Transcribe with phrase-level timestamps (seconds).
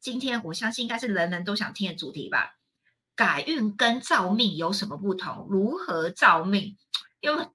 [0.00, 2.56] 今天我相信应该是人人都想听的主题吧。
[3.14, 5.46] 改运跟造命有什么不同？
[5.50, 6.78] 如何造命？
[7.20, 7.46] 因为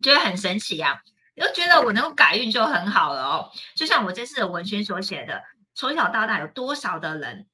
[0.00, 1.00] 觉得很神奇呀，
[1.36, 3.50] 又觉得我能够改运就很好了哦。
[3.76, 5.44] 就像我这次的文宣所写的，
[5.76, 7.46] 从小到大有多少的人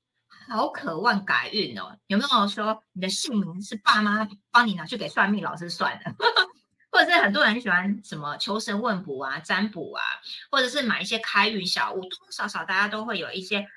[0.49, 1.99] 好渴望改运哦？
[2.07, 6.15] 有没有说你的姓名是爸妈帮你拿去给算命老师算的？
[6.91, 10.03] 或者是很多人喜欢什么求神问卜啊、占卜啊，
[10.51, 13.69] 或者是买一些开运小物，多多少少大家都会有一些。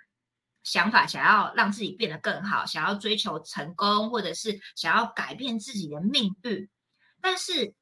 [0.63, 6.69] 想法想要让自己变得更好，想要追求成功，或者是想要改变自己的命运，
[7.19, 7.73] 但是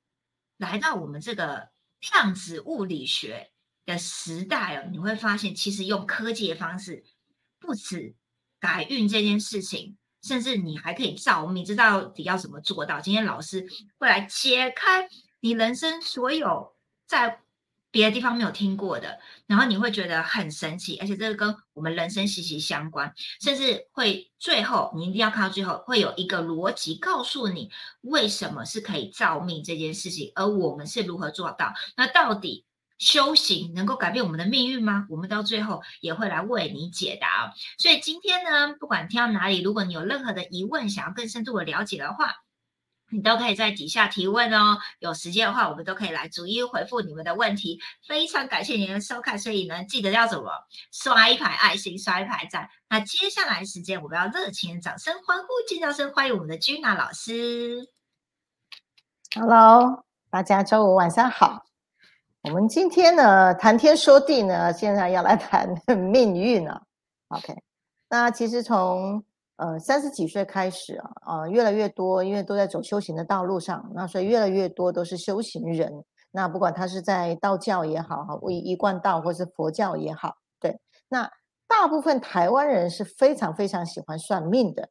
[0.58, 1.70] 来到我们这个
[2.12, 3.52] 量子物理学
[3.86, 7.04] 的时代哦，你会发现其实用科技的方式
[7.60, 8.16] 不止
[8.60, 13.02] 改运这件事情，甚至你还可以造命，知道底要怎么做到？
[13.02, 15.10] 今天老师会来解开
[15.42, 17.42] 你人生所有在。
[17.92, 31.74] 别的地方没有听过的，然后你会觉得很神奇，而且这个跟我们人生息息相关，甚至会最后你一定要看到最后，会有一个逻辑告诉你为什么是可以造命这件事情，而我们是如何做到？
[31.98, 32.66] 那到底
[33.00, 35.08] 修行能够改变我们的命运吗？
[35.10, 37.54] 我们到最后也会来为你解答。
[37.78, 42.36] 所以今天呢，不管听到哪里，如果你有任何的疑问，想要更深度的了解的话，
[43.12, 47.80] 你都可以在底下提问哦，有时间的话，我们都可以来逐一回复你们的问题。
[48.08, 50.52] 非常感谢您的收看，所以呢，记得要怎么
[50.92, 52.70] 刷一排爱心，刷一排赞。
[52.90, 57.90] 那接下来时间，我们要热情的掌声欢呼，尖叫声欢迎我们的君娜老师。
[59.36, 61.66] Hello，大家周五晚上好。
[62.44, 66.84] 我们今天呢，谈天说地呢，现在要来谈 命运了。
[67.28, 67.56] OK，
[68.08, 69.24] 那其实从
[69.60, 75.92] 呃，三十几岁开始啊，啊，越来越多，因为都在走修行的道路上，那所以越来越多都是修行人。
[76.32, 81.30] 那不管他是在道教也好哈，为一贯道或是佛教也好，对，那
[81.68, 84.88] 大部分台湾人是非常非常喜欢算命的。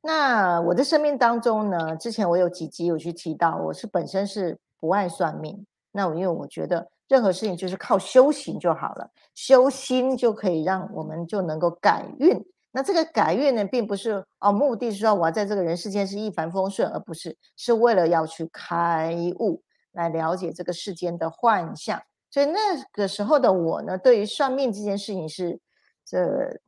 [0.00, 5.66] 那我的生命当中呢，之前我有几集有去提到，我是本身是不爱算命。
[5.92, 12.42] 那我因为我觉得任何事情就是靠修行就好了，修心就可以让我们就能够改运。
[12.78, 22.00] 那这个改运呢，并不是哦，目的是说我要在这个人世间是一帆风顺，而不是是为了要去开悟，来了解这个世间的幻象。
[22.30, 22.60] 所以那
[22.92, 25.58] 个时候的我呢，对于算命这件事情是
[26.04, 26.60] 这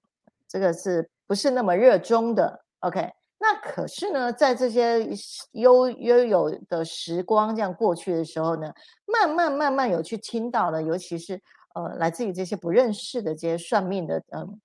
[0.49, 5.09] 这个是不是那么热衷的？OK，那可是呢，在这些
[5.53, 8.75] 悠悠有的时光这样过去的时候呢，
[9.07, 11.41] 慢慢慢慢有去听到了，尤其是
[11.77, 14.61] 呃，来自于这些不认识的这些算命的嗯。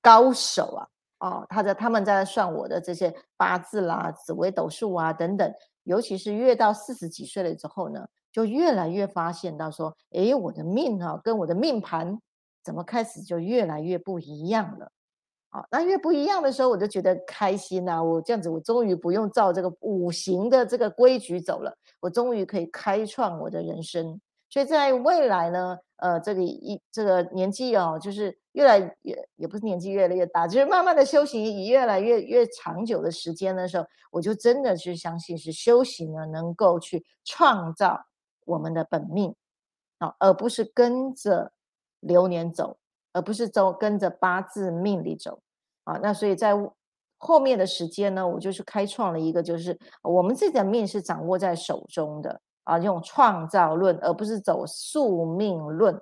[0.00, 0.88] 高手啊，
[1.20, 5.52] 哦，他在他们在算我的这些八字啦、紫微斗数啊等等，
[5.84, 12.20] 尤其是越到四十几岁了之后呢，就越来越发现到说，哎，我的命啊，跟我的命盘
[12.62, 14.90] 怎么开始就越来越不一样了？
[15.50, 24.20] 啊，那越不一样的时候，我就觉得开心呐，我这样子，我终于不用照这个五行的这个规矩走了，我终于可以开创我的人生。
[24.50, 38.04] 所以在未来呢，呃，这里一这个年纪哦，就是越来越也不是年纪越来越大，就是慢慢的修行以越来越越长久的时间的时候，我就真的是相信是修行呢，能够去创造
[38.46, 39.32] 我们的本命
[39.98, 41.52] 啊，而不是跟着
[42.00, 42.76] 流年走，
[43.12, 45.40] 而不是走跟着八字命里走
[45.84, 46.00] 啊。
[46.02, 46.52] 那所以在
[47.16, 52.40] 后面的时间呢，我就是开创了一个，就是我们自己的命是掌握在手中的。
[52.64, 55.98] 啊，用创造论，而不是走宿命论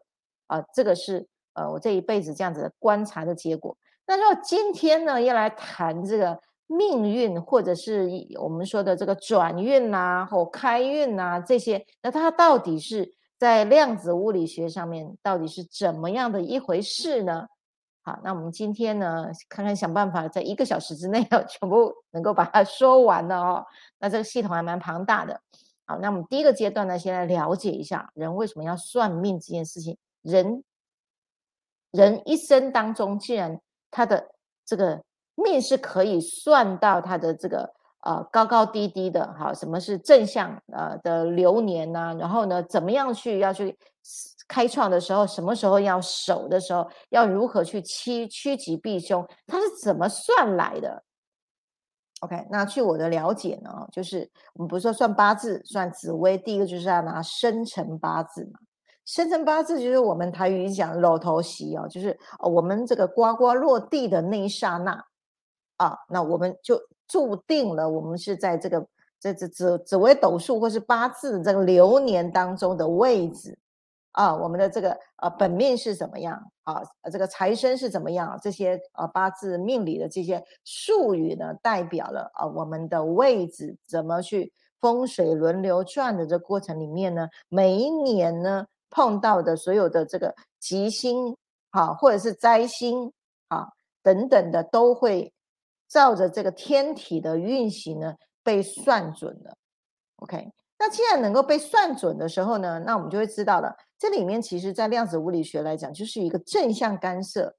[0.49, 1.25] 啊，这个是
[1.57, 3.77] 呃我这一辈子这样子的观察的结果。
[4.07, 8.09] 那说今天呢，要来谈这个命运，或者是
[8.41, 17.47] 我们说的这个转运呐，或开运呐这些，那它到底是在量子物理学上面到底是怎么样的一回事呢？
[18.03, 23.67] 好，那我们今天呢，看看想办法在一个小时之内要 全部能够把它说完了哦。
[23.99, 25.41] 那这个系统还蛮庞大的。
[25.85, 29.97] 好，那我们第一个阶段呢，先来了解一下人为什么要算命这件事情。
[30.23, 30.63] 人，
[31.97, 33.59] 人一生当中，既然
[33.91, 34.29] 他的
[34.65, 35.03] 这个
[35.35, 37.73] 命是可以算到他的这个
[38.05, 42.15] 呃高高低低的，好，什么是正向呃的流年呐？
[42.19, 43.77] 然后呢，怎么样去要去
[44.47, 51.03] 开创的时候，什么时候要守的时候，要如何去趋趋吉避凶，它是怎么算来的
[52.21, 58.61] ？OK，那据我的了解呢，就是我们不是说算八字、算紫微，第一个就是要拿生辰八字嘛。
[59.07, 64.93] 生辰八字就是我们台语讲“露头席”哦，就是我们这个呱呱落地的那一刹那
[65.77, 68.85] 啊，那我们就注定了我们是在这个
[69.21, 73.57] 这这紫紫微斗数或是八字这个流年当中的位置
[74.11, 76.83] 啊，我们的这个呃本命是怎么样啊，
[77.13, 78.37] 这个财生是怎么样？
[78.43, 88.67] 这些啊八字命理的这些术语呢，代表了啊我们的位置怎么去风水轮流转的这过程里面呢，每一年呢
[88.97, 91.37] 碰到的所有的这个吉星
[91.69, 93.13] 啊，或者是灾星
[93.49, 93.69] 啊
[94.03, 95.31] 等等的，都会
[95.87, 99.55] 照着这个天体的运行呢被算准了。
[100.17, 103.77] OK，那既然能够被算准的时候呢，那我们就会知道了。
[103.99, 107.55] 这里面其实，在量子物理学来讲，就是一个正向干涉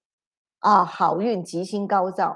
[0.60, 2.36] 啊，好运吉星高照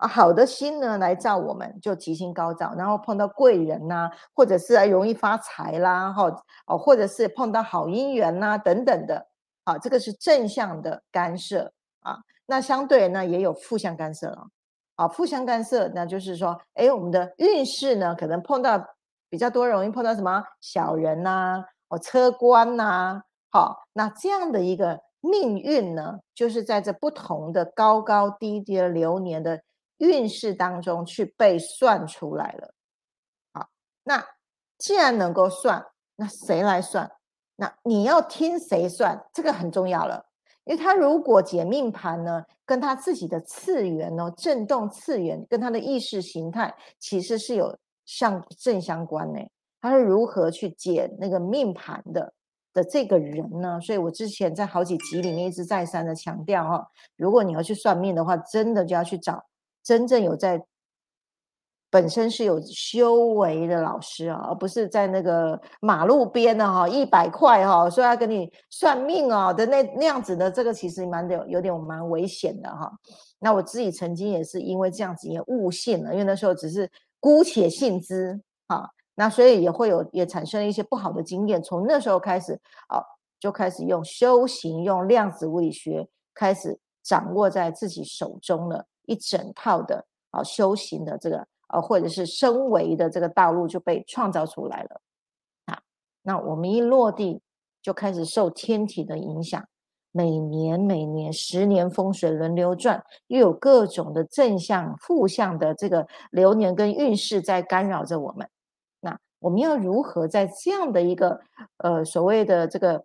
[0.00, 6.24] 啊，好的星呢来照我们就吉星高照，然后碰到贵人呐，或者是容易发财啦，哈
[6.66, 9.26] 哦，或者是碰到好姻缘呐等等的
[9.64, 11.70] 啊，这个是正向的干涉
[12.00, 12.18] 啊。
[12.46, 14.46] 那相对呢也有负向干涉了
[14.96, 18.82] 啊，负向干涉那就是说，哎，我们的运势呢可能碰到
[19.28, 21.62] 比较多，容易碰到什么小人呐。
[21.88, 23.20] 哦，车官呐，
[23.50, 29.60] 好，那这样的一个命运呢，就是在这不同的高高低低的流年的
[30.00, 32.74] 运势当中去被算出来了。
[33.54, 33.68] 好，
[34.02, 34.22] 那
[34.76, 35.86] 既然能够算，
[36.16, 37.10] 那谁来算？
[37.56, 39.26] 那你要听谁算？
[39.32, 40.24] 这个很重要了，
[40.64, 49.40] 因为他如果解命盘呢，跟他自己的次元哦，震动次元跟他的意识形态其实是有相正相关呢。
[49.82, 52.32] 他是如何去解那个命盘的
[52.72, 53.78] 的这个人呢？
[53.80, 59.44] 所以我之前在好几集里面一直再三的强调哈，如果你要去算命的话，真的就要去找
[59.82, 60.64] 真正有在
[61.90, 72.90] 本身是有修为的老师啊，而不是在那个马路边的哈一百块哈说要跟你算命哦的那那样子的，这个其实蛮有有点蛮危险的哈。
[73.40, 76.88] 那我自己曾经也是因为这样子也误信了，因为那时候只是
[77.18, 78.88] 姑且信之哈。
[79.16, 83.02] 那所以也会有也产生了一些不好的经验，从那时候开始啊，
[83.38, 95.00] 就开始用修行，用量子物理学开始掌握在自己手中了，一整套的啊修行的这个呃或者是升维的这个道路就被创造出来了
[95.66, 95.80] 啊。
[96.22, 97.42] 那我们一落地
[97.82, 99.66] 就开始受天体的影响，
[100.12, 108.48] 每年每年十年风水轮流转，又有各种的正向负向的这个流年跟运势在干扰着我们。
[109.00, 111.40] 那我们要如何在这样的一个
[111.78, 113.04] 呃所谓的这个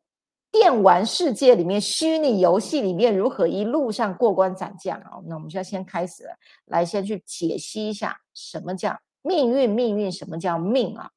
[0.52, 5.20] 电玩世界里面、虚拟游戏里面，如何一路上过关斩将啊？
[5.26, 6.24] 那我们就要先开始
[6.66, 11.12] 来，先去解析一下什么叫命运，命运什么叫命啊？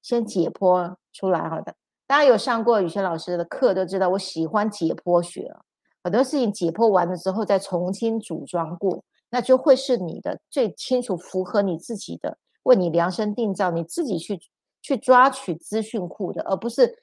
[0.00, 1.74] 先解剖出来，好的，
[2.06, 5.54] 大家有上过宇轩老师的课都知道，我喜欢解剖学，
[6.02, 12.38] 很多事情解剖完了之后再重新组装过，那就会是你的最清楚、符合你自己的。
[12.64, 14.40] 为你量身定造，你自己去
[14.80, 17.02] 去抓取资讯库的，而不是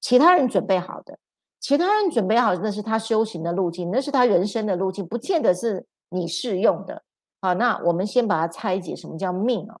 [0.00, 1.18] 其他人准备好的。
[1.60, 7.02] 其他人准备好，那是他修行的路径，那是他人生的路径，不见得是你适用的。
[7.42, 9.78] 好，那我们先把它拆解，什么叫命啊？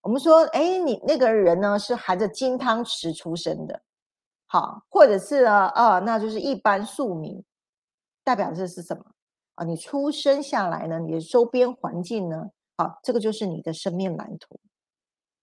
[0.00, 3.80] 我们说，哎，你那个人呢是含着金汤匙出生的，
[4.48, 7.42] 好，或者是啊啊，那就是一般庶民，
[8.24, 9.04] 代表这是什么
[9.54, 9.64] 啊？
[9.64, 12.50] 你出生下来呢，你的周边环境呢？
[12.76, 14.58] 好，这个就是你的生命蓝图。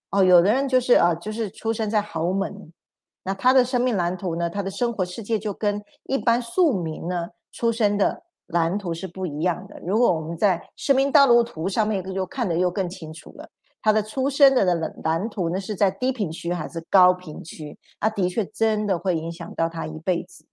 [0.10, 2.74] 哦，有的人就是啊，就是出生在豪门，
[3.24, 9.80] 那他的生命蓝图呢，他的生活世界就跟一般庶民呢出生的蓝图是不一样的。
[9.82, 13.50] 如果我们在生命道路图上面就看得又更清楚了，
[13.82, 17.78] 他的出生的蓝蓝图呢是在低频区还是高频区？
[18.00, 20.46] 啊，的确真的会影响到他一辈子。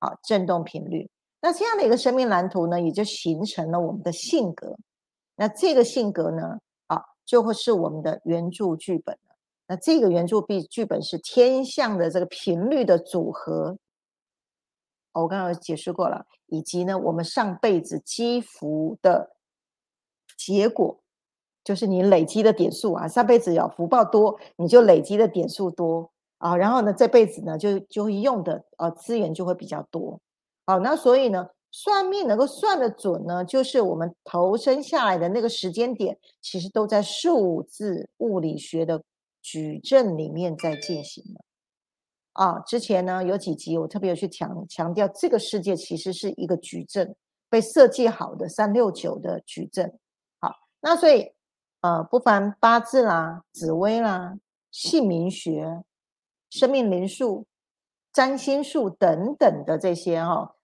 [0.00, 1.10] 啊，振动频率。
[1.42, 4.74] 那这样的一个生命蓝图呢，也就形成了我们的性格。
[5.36, 9.18] 那这个性格呢，啊，就会是我们的原著剧本。
[9.70, 13.78] 那这个原著剧剧本是天象的这个频率的组合。
[15.12, 19.30] 我刚刚解释过了，以及呢，我们上辈子积福的
[20.36, 20.98] 结果，
[21.62, 23.06] 就是你累积的点数啊。
[23.06, 26.56] 上辈子有福报多，你就累积的点数多啊。
[26.56, 30.18] 然后呢，这辈子呢，就就会用的呃资源就会比较多。
[30.66, 31.46] 好，那所以呢。
[31.72, 39.00] 算命能够算得准呢，就是我们投生下来的那个时间点，其实都在数字物理学的
[39.42, 41.40] 矩阵里面在进行的。
[42.32, 47.14] 啊，之前呢有几集我特别去强强调，这个世界其实是一个矩阵，
[47.48, 49.98] 被设计好的三六九的矩阵。
[50.38, 51.32] 好，那所以
[51.80, 54.38] 呃，不凡八字啦、紫微啦、
[54.70, 55.82] 姓名学、
[56.50, 57.46] 生命灵数、
[58.12, 60.56] 占星术等等的这些哈。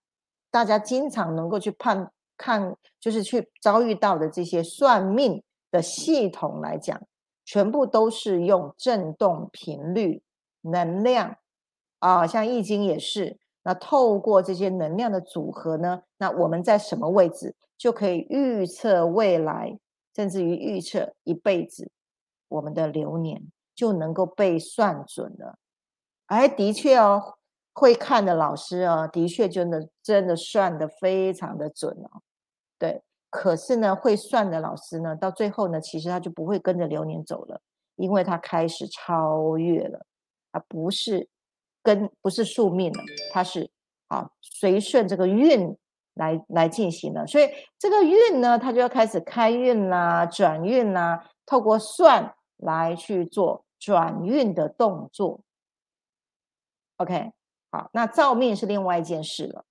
[0.51, 6.99] 大家经常能够去判看，就是去遭遇到的这些算命的系统来讲，
[7.47, 10.23] 全部都是用振动频率、
[10.61, 11.37] 能量
[12.01, 19.79] 啊，像易经也是，那透过这些能量的组合呢，那我们在什么位置就可以预测未来，
[20.15, 21.91] 甚至于预测一辈子
[22.49, 23.43] 我们的流年
[23.75, 25.57] 就能够被算准了。
[26.27, 27.37] 哎，的确哦，
[27.73, 32.23] 会看的老师哦，的确真的真的算的非常的准哦。
[32.79, 33.03] 对，
[33.37, 37.61] 可是呢，会算的老师呢，到最后呢，其实他就不会跟着流年走了，
[37.97, 40.07] 因为他开始超越了，
[40.51, 41.29] 他不是
[41.83, 43.71] 跟不是宿命了，他是
[44.09, 45.77] 啊随顺这个运
[46.15, 47.27] 来来进行的。
[47.27, 47.47] 所以
[47.79, 55.43] 这个运呢，他就要开始开运啦、转运啦，透过算来去做转运的动作。
[56.97, 57.31] OK，
[57.71, 59.66] 好，那造命是另外一件事了，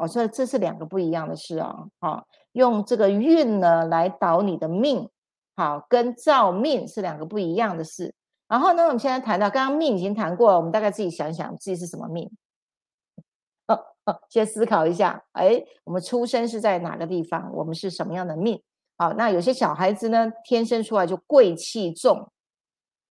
[0.00, 5.08] 哦，所以这是两个不一样的事啊，好，用这个运呢来导你的命，
[5.56, 8.14] 好，跟造命是两个不一样的事。
[8.48, 12.30] 然后呢，我们现在谈到刚刚命已经谈过了，我们大概自己想想自己是什么命，
[13.68, 13.74] 哦
[14.06, 17.52] 哦，先思考一下，哎，我们出生是在哪个地方？
[17.54, 18.60] 我们是什么样的命？
[18.96, 22.30] 好，那有些小孩子呢，天生出来就贵气重，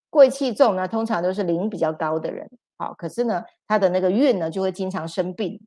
[0.09, 2.49] 贵气重呢，通常都是灵比较高的人。
[2.77, 5.59] 好，可是呢，他的那个运呢，就会经常生病，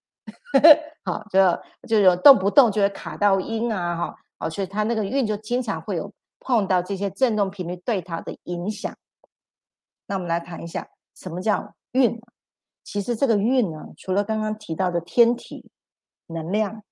[1.05, 1.41] 好，就
[1.89, 8.97] 就有动不动就会卡到音啊，哈，好，所以他那个运就经常会有碰到这些振动频率对他的影响。
[10.07, 12.21] 那我们来谈一下什么叫运。
[12.85, 15.71] 其实这个运呢，除了刚刚提到的天体
[16.27, 16.83] 能量、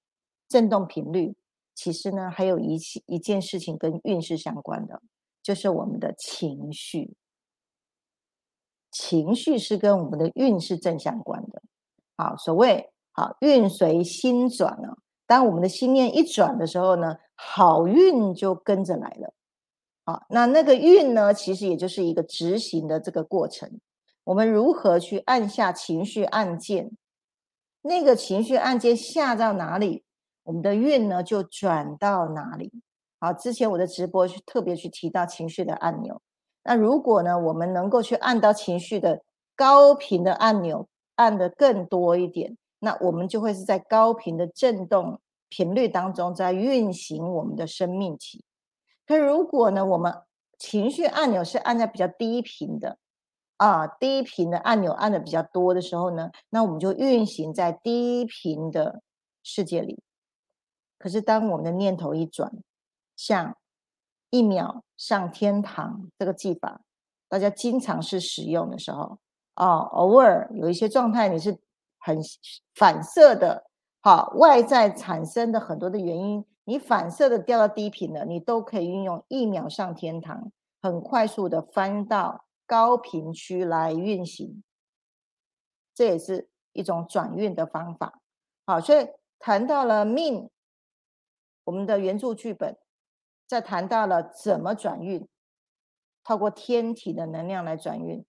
[0.48, 1.34] 振动频率，
[1.74, 5.02] 其实呢，还有一一件事情跟运是相关的，
[5.42, 7.16] 就是我们的情绪。
[8.92, 11.62] 情绪是跟我们的运是正相关的，
[12.16, 14.96] 好，所谓好运随心转呢。
[15.26, 19.32] 当我们的心念一转的时候呢，好运就跟着来了。
[20.04, 23.80] 好，那那个运呢，其实也就是一个执行的这个过程。
[24.24, 26.90] 我们如何去按下情绪按键？
[27.82, 30.04] 那个情绪按键下到哪里，
[30.42, 32.72] 我们的运呢就转到哪里。
[33.20, 36.20] 好，之前我的直播去特别去提到情绪的按钮。
[36.64, 39.22] 那如果呢，我们能够去按到情绪的
[39.54, 48.44] 高频的按钮，按的更多一点，那我们就会是在高频的振动频率当中在运行我们的生命体。
[49.06, 50.12] 可如果呢，我们
[50.58, 52.98] 情绪按钮是按在比较低频的
[53.56, 59.00] 啊，低频的按钮按的比较多的时候呢，那我们就运行在低频的
[59.44, 60.02] 世界里。
[60.98, 62.52] 可是当我们的念头一转，
[63.16, 63.56] 像。
[64.32, 66.82] 一秒上天堂这个技法，
[67.28, 69.18] 大家经常是使用的时候
[69.56, 71.58] 哦，偶尔有一些状态你是
[72.00, 72.18] 很
[72.74, 73.64] 反射的，
[74.00, 80.50] 好，外在产生的很多的原因，你反射的掉到低频了，你都可以运用一秒上天堂，
[80.82, 84.62] 很快速的翻到高频区来运行，
[85.94, 88.20] 这也是一种转运的方法。
[88.66, 89.06] 好，所以
[89.38, 90.50] 谈到了命，
[91.64, 92.76] 我们的原著剧本。
[93.46, 95.28] 在谈到了怎么转运，
[96.22, 98.24] 透过天体的能量来转运，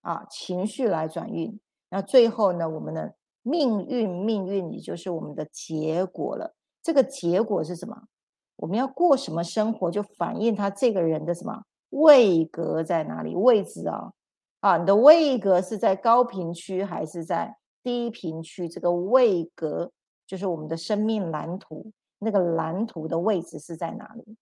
[0.00, 1.60] 啊，情绪来转运，
[1.94, 6.52] 那最后呢，我们的命运，命运也就是我们的结果了。
[6.82, 8.08] 这个结果是什么？
[8.56, 14.12] 我们要过什么生活，就反映他这个人的什么位格在哪里位置啊？
[14.58, 18.68] 啊，你的位格是在高频区还是在低频区？
[18.68, 19.92] 这个位格
[20.26, 24.36] 就是我们的生命蓝图，那个蓝图的位置是在哪里？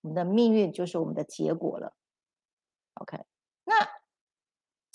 [0.00, 1.92] 我们的命运就是我们的结果了。
[2.94, 3.18] OK，
[3.64, 3.74] 那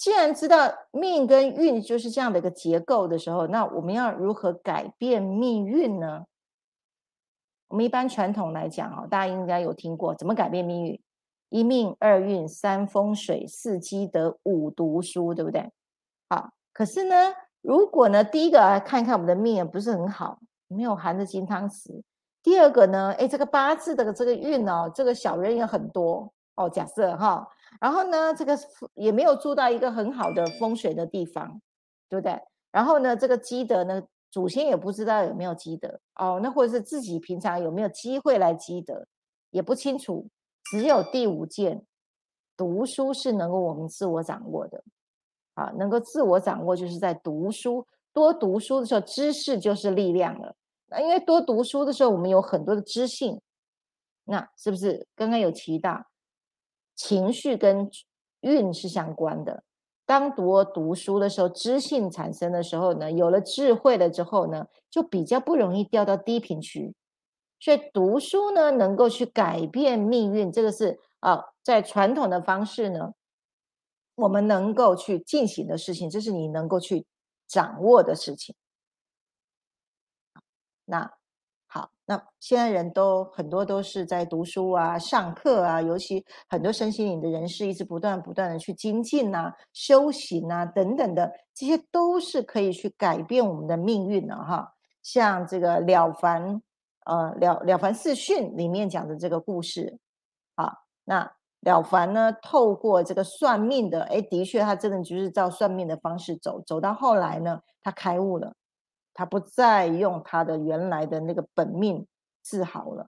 [0.04, 6.26] 既然知道命跟运就是这样的一个结构的时候，那我们要如何改变命运呢？
[7.70, 11.02] 我们一般传统来讲啊，大家应该有听过怎么改变命运：
[11.48, 15.72] 一命二运三风水四积德五读书，对不对？
[16.28, 17.16] 好，可是呢，
[17.62, 22.02] 如果呢，第一个来看看我们的命不是很好，没有含着金汤匙。
[22.44, 26.70] 第二个呢，哎，这个八字的这个运哦，这个小人也很多哦。
[26.70, 27.48] 假设哈，
[27.80, 28.58] 然后呢，这个
[28.96, 31.62] 也没有住到一个很好的风水的地方，
[32.10, 32.39] 对不对？
[32.72, 34.01] 然后呢，这个积德呢，
[34.32, 39.06] 祖先也不知道有没有积德哦，那或者是自己平常有没有机会来积德，
[39.51, 40.27] 也不清楚。
[40.72, 41.86] 只有第五件，
[42.56, 44.84] 读书是能够我们自我掌握的，
[45.56, 50.56] 啊，能够自我掌握就是在读书，多读书的时候，知识就是力量了。
[50.88, 53.42] 那因为多读书的时候，我们有很多的知性，
[54.24, 56.06] 那是不是刚刚有提到
[56.96, 57.90] 情绪跟
[58.42, 59.64] 运是相关的？
[60.06, 66.94] 当多读书的时候，知性产生的时候呢，有了智慧了之后呢，就比较不容易掉到低频区。
[67.60, 73.14] 所以读书呢，能够去改变命运，这个是啊，在传统的方式呢，
[74.16, 77.06] 我们能够去进行的事情，这是你能够去
[77.48, 78.54] 掌握的事情。
[80.84, 81.14] 那，
[82.06, 94.74] 那现在人都很多都是在读书啊、上课啊，尤其很多身心灵的人士一直不断不断的去精进啊、修行啊等等的，这些都是可以去改变我们的命运的哈。
[95.02, 96.56] 像这个《了凡》
[97.06, 99.98] 呃，《了了凡四训》里面讲的这个故事
[100.56, 100.74] 啊，
[101.06, 101.32] 那
[101.62, 108.54] 了凡呢，透过这个算命的，哎，的确他真的就是照算命的方式走，走到后来呢，他开悟了。
[109.13, 112.05] 他不再用他的原来的那个本命
[112.41, 113.08] 自豪了，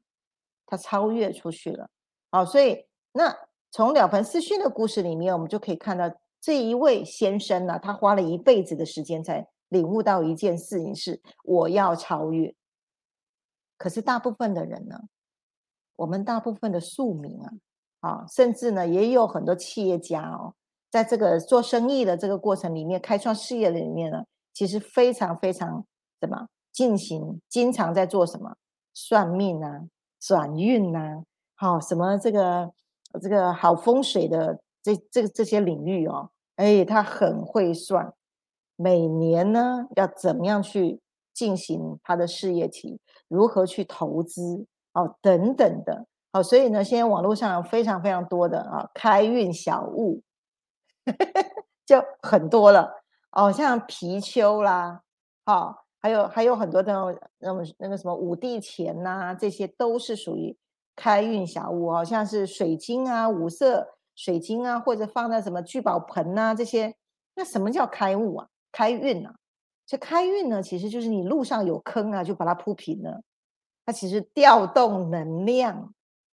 [0.66, 1.90] 他超越出去了。
[2.30, 3.36] 好，所以那
[3.72, 6.10] 从了凡四训的故事里面，我们就可以看到
[6.40, 12.54] 这一位先生呢，他花了一辈子的时间才领悟到一件事情：是我要超越。
[13.78, 15.00] 可是大部分的人呢，
[15.96, 17.52] 我们大部分的庶民啊，
[18.02, 20.54] 啊，甚至呢，也有很多企业家哦，
[20.92, 25.84] 在这个做生意的这个过程里面，开创事业的里面呢，其实非常非常。
[26.26, 27.40] 什么进行？
[27.48, 28.56] 经常在做什么？
[28.94, 29.82] 算命啊，
[30.20, 31.24] 转运啊，
[31.56, 32.72] 好什么这个
[33.22, 38.14] 这个好风水的这这这些领域哦，哎，他很会算。
[38.78, 41.02] 每年呢，要怎么样去
[41.34, 43.00] 进行他的事业体？
[43.28, 44.66] 如何去投资？
[44.94, 46.06] 哦，等等的。
[46.32, 50.22] 好，所以呢，现在网络上非常非常多的啊，开运小物
[51.86, 53.04] 就很多了。
[53.32, 55.02] 哦，像貔貅啦，
[55.46, 55.85] 好。
[56.06, 56.94] 还有还有很多的
[57.40, 60.56] 那种那个什么五帝钱呐，这些都是属于
[60.96, 66.94] 开运小物，好像是水晶啊，五色水晶啊，或者放在什么聚宝盆呐这些。
[67.34, 68.48] 那什么叫开悟啊？
[68.72, 69.34] 开运啊？
[69.88, 73.24] 这开运呢，其实就是你路上有坑啊，就把它铺平了。
[73.84, 75.92] 它其实调动能量，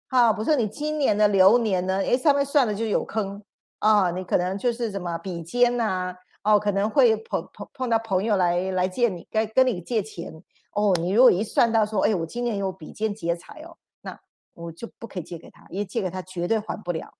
[0.09, 3.41] 哈，不是你今年的流年呢，诶，上面算的就有坑
[3.79, 6.15] 啊，你可能就是什么比肩呐。
[6.43, 10.93] 哦，可能会碰碰碰到朋友来来借你，该跟你借钱哦。
[10.99, 14.19] 你如果一算到说，哎，我今年有比肩劫财哦，那
[14.53, 17.13] 我就不可以借给他，因为借给他绝对还不了。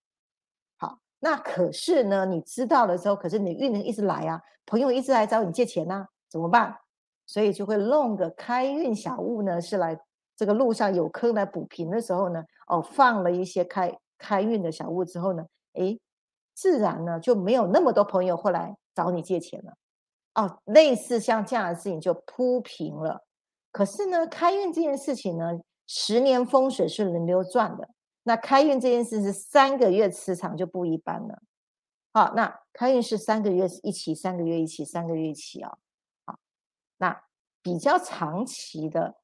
[0.77, 6.77] 好，那可是呢，你知道了之后，可是你运能一直来啊，朋友一直来找你借钱呐，怎么办？
[7.25, 9.97] 所以就会弄个开运小物呢，是来
[10.35, 15.97] 这个路上有坑来补平的时候呢，哦，放了一些开开运的小物之后呢，哎，
[16.53, 18.75] 自然呢就没有那么多朋友会来。
[18.95, 19.73] 找你借钱了，
[20.35, 23.25] 哦，类似像这样的事情就铺平了。
[23.71, 27.89] 可是呢，开运这件事情呢，十年风水是轮流转的。
[28.23, 31.41] 那开运这件事是三个月磁场就不一般了。
[32.13, 35.77] 好，那开运是三个月一起，三个月一起，三个月一起哦。
[36.25, 36.37] 好，
[36.97, 37.23] 那
[37.61, 39.15] 比较长期的，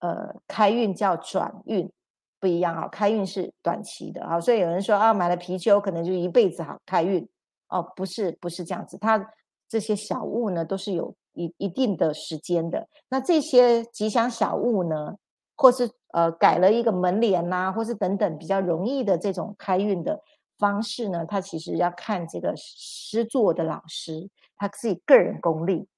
[0.00, 1.92] 呃，开运叫转运，
[2.40, 2.88] 不一样啊。
[2.88, 7.28] 开运是短期的啊，所以有人说啊，买了貔貅可能就一辈子好开运。
[7.68, 8.96] 哦，不是，不是这样子。
[8.98, 9.32] 它
[9.68, 12.88] 这些小物呢，都是有一一定的时间的。
[13.08, 15.16] 那这些吉祥小物呢，
[15.56, 20.22] 或是呃改了一个门帘呐，或是等等比较容易的这种开运的
[20.58, 25.88] 方式呢，它其实要看这个师作的老师他自己个人功力。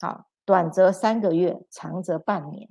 [0.00, 2.68] 好，短则三个月，长则半年。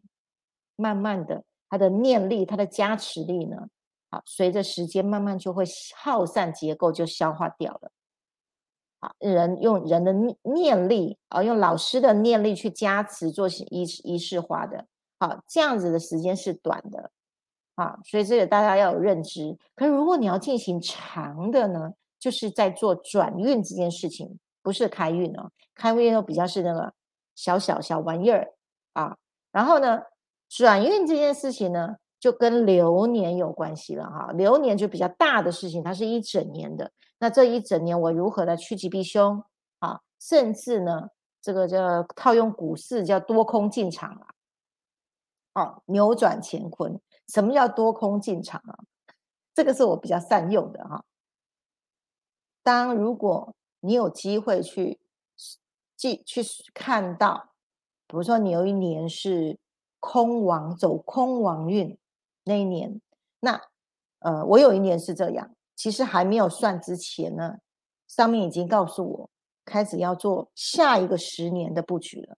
[0.76, 3.70] 慢慢的，他的念力、他的加持力呢，
[4.12, 5.64] 好，随着时间慢慢就会
[5.96, 7.92] 耗散结构，就消化掉了。
[9.20, 10.14] 人用人的
[10.44, 14.86] 念力啊，用老师的念力去加持做仪仪式化的，
[15.20, 17.12] 好，这样子的时间是短的，
[17.76, 19.58] 啊，所以这个大家要有认知。
[19.76, 26.94] 可是如果你要进行长的呢，就是在做转运这件事情，不是开运哦，开运都比较是那个
[27.36, 28.54] 小小小玩意儿
[28.94, 29.18] 啊。
[29.52, 30.02] 然后呢，
[30.50, 36.92] 转运这件事情呢，就跟流年有关系了哈，流年就比较大的事情，它是一整年的。
[37.20, 39.44] 那这一整年我如何来趋吉避凶
[39.78, 40.02] 啊？
[40.20, 41.10] 甚至呢，
[41.40, 44.10] 这个叫套用股市叫多空进场
[45.54, 47.00] 啊，哦，扭转乾坤。
[47.28, 48.80] 什么叫多空进场啊？
[49.54, 51.06] 这个是我比较善用的哈。
[52.64, 55.00] 当如果你有机会去
[55.96, 56.42] 记去
[56.74, 57.50] 看到，
[58.08, 59.60] 比如说你有一年是
[60.00, 61.96] 空王走空王运
[62.46, 63.02] 那一年，
[63.42, 63.60] 那
[64.20, 65.52] 呃，我有一年是这样。
[65.76, 67.58] 其实还没有算之前呢，
[68.08, 69.30] 上面已经告诉我
[69.66, 72.38] 开始要做下一个十年的布局了。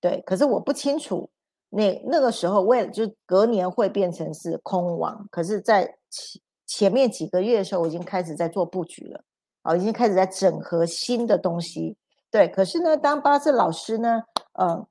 [0.00, 1.28] 对，可是我不清楚
[1.68, 9.22] 那那个时候为了就隔年会变成是空亡，可是，在前前面几个月的时候，我已经开始在做布局了，
[9.62, 11.96] 啊，已经开始在整合新的东西。
[12.30, 14.86] 对，可是呢，当八字老师呢，呃，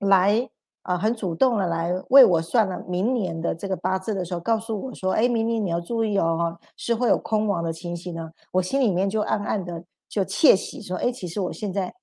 [0.00, 0.50] 来。
[0.88, 11.94] 啊，很主动的来为我算了明年的这个八字的时候，告诉我说：“哎，明年你要注意哦，是会有空亡的情形呢。”我心里面就暗暗的就窃喜说：“哎，其实我现在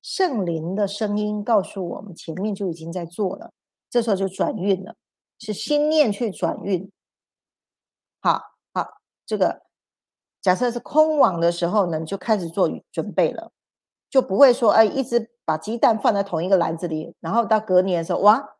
[0.00, 3.50] 圣灵的声音告诉我们，前面就已经在做了。
[3.90, 4.94] 这时候就转运了，
[5.38, 6.90] 是心念去转运。
[8.22, 8.40] 好
[8.72, 8.88] 好，
[9.26, 9.60] 这个
[10.40, 13.52] 假设是空网的时候呢，你就开始做准备了，
[14.08, 18.54] 就不会说哎，一直把鸡蛋放在同一个篮子里，然后到隔年的时候，哇，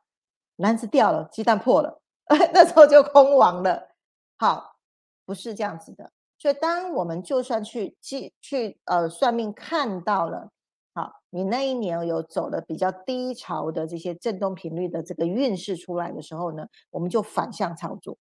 [0.57, 2.03] 篮子掉了，鸡蛋破了，
[2.53, 3.90] 那时候就空亡了。
[4.37, 4.74] 好，
[5.24, 10.50] 不是这样子的。”所以，当我们就算去记去呃算命看到了，
[10.92, 18.18] 好，你那一年有走的比较低潮的这些振动频率的这个运势出来的时候呢，我们就反向操作，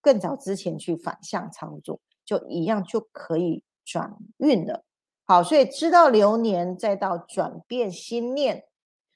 [0.00, 4.84] 更早之前去反向操作，就一样就可以转运了。
[5.30, 8.64] 好，所以知道流年再到转变心念，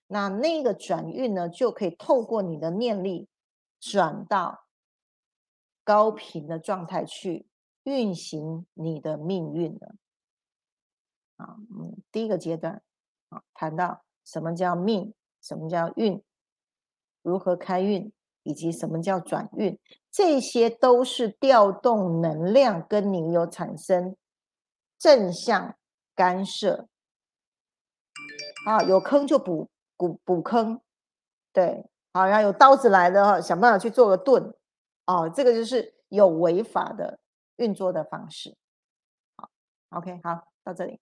[0.07, 3.27] 那那个转运呢，就可以透过你的念力
[3.81, 4.66] 转到
[5.83, 7.48] 高频的状态去。
[7.83, 9.96] 运行你的命运了
[11.37, 12.81] 啊，嗯，第一个阶段
[13.31, 16.22] 啊，谈到什么叫命，什么叫运，
[17.22, 18.12] 如何开运，
[18.44, 19.77] 以及什么叫转运，
[20.12, 24.14] 这些都是调动能量跟你有产生
[24.96, 25.74] 正向
[26.14, 26.88] 干涉
[28.66, 30.81] 啊，有坑就补补补坑，
[31.53, 34.55] 对，好，然后有刀子来的话，想办法去做个盾，
[35.07, 37.18] 哦，这个就是有违法的。
[37.59, 38.57] 运作的方式，
[39.37, 39.48] 好
[39.90, 40.98] ，OK，好，到这里。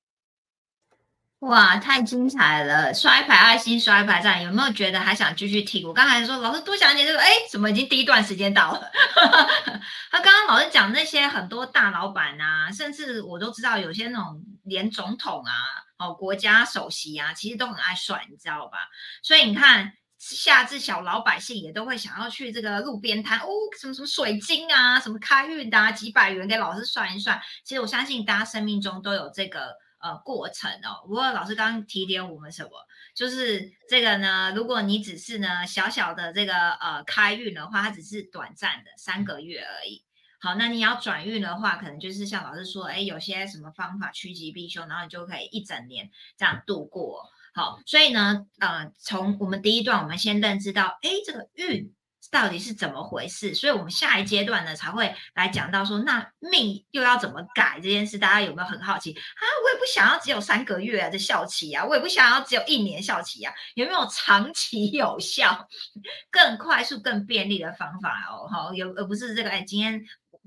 [1.43, 2.95] 哇，太精彩了！
[2.95, 5.87] 刷一排爱心，刷一排赞，有没有觉得还想继续听？
[5.89, 8.91] 我刚才说老师多讲点这个，哎，怎么已经第一段时间到了？
[10.13, 15.53] 他刚刚老师讲那些很多大老板啊，甚至我都知道有些那种连总统啊，
[15.99, 18.79] 哦，国家首席啊，其实都很爱算，你知道吧？
[19.23, 19.93] 所以你看。
[20.25, 23.49] 下至小老百姓也都会想要去这个路边摊哦，
[23.81, 27.43] 什么什么水晶啊，什么开运的啊，几百元给老师算一算。
[27.65, 31.07] 其实我相信大家生命中都有这个呃过程哦。
[31.07, 32.71] 不过老师刚刚提点我们什么，
[33.15, 40.05] 就是这个呢，如果你只是呢小小的这个呃开运的话，它只是短暂的三个月而已。
[40.41, 47.23] 好，那你要转运的话，可能就是像老师说，哎，有些什么方法趋吉避凶，然后你就可以一整年这样度过。
[47.55, 51.95] 好，所以呢，呃，从我们第一段，我们先认知到，哎，这个运
[52.33, 53.55] 到底是怎么回事？
[53.55, 58.19] 所以，我们下一阶段呢，才会来讲到说，那命又要怎么改这件事？
[58.19, 59.43] 大家有没有很好奇啊？
[59.63, 65.69] 我也不想要只有三个月啊的效期啊，我也不想要只有一年效期啊，有没有长期有效、
[66.31, 68.49] 更快速、更便利的方法哦？
[68.51, 70.03] 好，有而不是这个，哎，今天。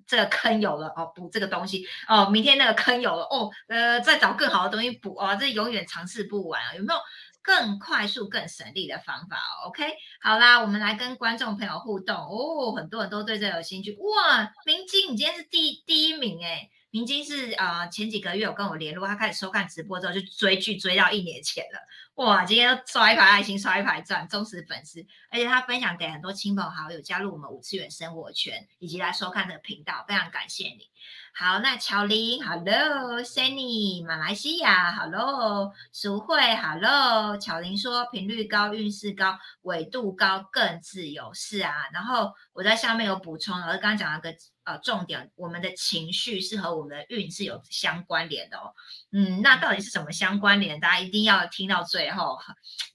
[0.08, 2.30] 这个坑有了哦，补这个东西哦。
[2.30, 5.36] 明天那个坑有了哦，呃，再找更好的东西补哦。
[5.40, 6.76] 这永远尝试不完啊！
[6.76, 7.00] 有没有
[7.46, 12.72] 更快速、更省力的方法？OK，好啦，我们来跟观众朋友互动哦。
[12.72, 14.52] 很多人都对这有兴趣哇！
[14.66, 16.72] 明晶，你今天是第第一名哎。
[16.90, 21.80] 明晶是啊，前几个月有跟我联络，他开始收看直播之后就追剧追到一年前了。
[22.16, 30.90] 哇，今天刷一排爱心，刷一排赞，忠实粉丝，而且他分享给很多亲朋好友，加入我们五次元生活圈，以及来收看这个频道，非常感谢你。
[31.38, 41.90] 好，那乔林，Hello，Sunny，马来西亚，Hello，淑慧，Hello，乔林说频率高，运势高，纬度高，更自由，是啊。
[41.92, 48.74] 然后我在下面有补充，而刚刚讲了个呃重点，我们的情绪是和我们的运是有相关联的哦。
[49.12, 50.80] 嗯，那到底是什么相关联？
[50.80, 52.40] 大家一定要听到最后，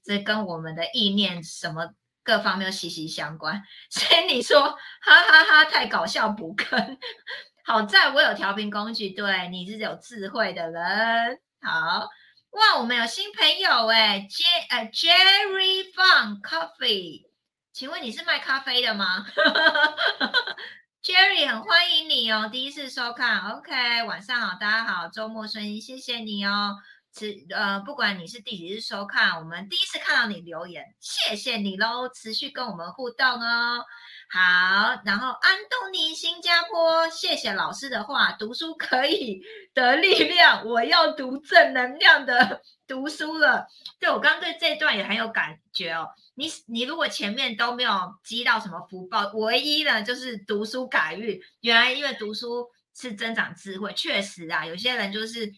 [0.03, 1.91] 这跟我们的意念什么
[2.23, 3.63] 各方面息息相关。
[3.93, 4.63] Sunny 说，
[5.03, 6.97] 哈哈哈，太搞笑，补坑。
[7.71, 11.39] 好在我有调频工具，对你是有智慧的人。
[11.63, 12.01] 好
[12.51, 17.29] 哇，我们有新朋友哎，J 呃 Jerry Fun Coffee，
[17.73, 19.25] 请问你是卖咖啡的吗？
[21.01, 26.77] Jerry 很欢迎你哦，第一次收看，OK，晚上好，大家好，周末顺心，谢谢你哦。
[27.13, 33.85] 持呃，不管你是第几次收看，我们第一次看到你留言，谢谢你喽，持续跟我们互动哦。
[34.33, 39.43] 好，然后安东尼，新加坡，谢谢老师的话，读书可以
[39.75, 43.67] 得力量，我要读正能量的 读书了。
[43.99, 46.07] 对我刚刚对这段也很有感觉哦。
[46.37, 51.37] 你你如果前面都没有积到什么福报，唯一的就是读书改运。
[51.63, 52.65] 原来因为读书
[52.97, 55.53] 是增长智慧，确实啊，有些人就是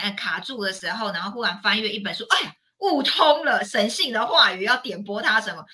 [0.00, 5.64] 呃卡住的时候，然后忽然翻阅一本书，哎呀，悟通了神性的话语，要点拨他什么？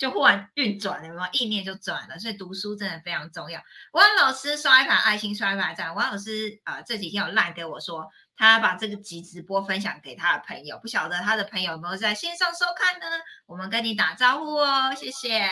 [0.00, 2.18] 就忽然运转了，有没有意念就转了？
[2.18, 3.60] 所以读书真的非常重要。
[3.92, 5.94] 王老师刷一排爱心，刷一排赞。
[5.94, 13.04] 王老师啊，这几天有烂给我说，他把这个集直播分享给他的朋友，不晓得他的朋友有没有在线上收看呢？
[13.44, 15.46] 我们跟你打招呼哦，谢谢。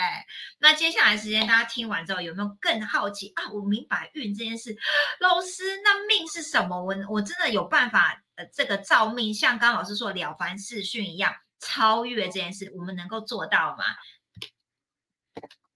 [0.60, 3.50] 那接下来时间，大家听完之后有没有更好奇啊？
[3.52, 4.74] 我明白运这件事，
[5.20, 6.82] 老师，那命是什么？
[6.82, 13.84] 我我真的有办法呃这个造命，像刚老师说了凡四训一样，超越这件事，我们能够做到吗？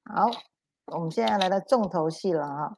[0.05, 0.31] 好，
[0.87, 2.77] 我们现在来到重头戏了哈。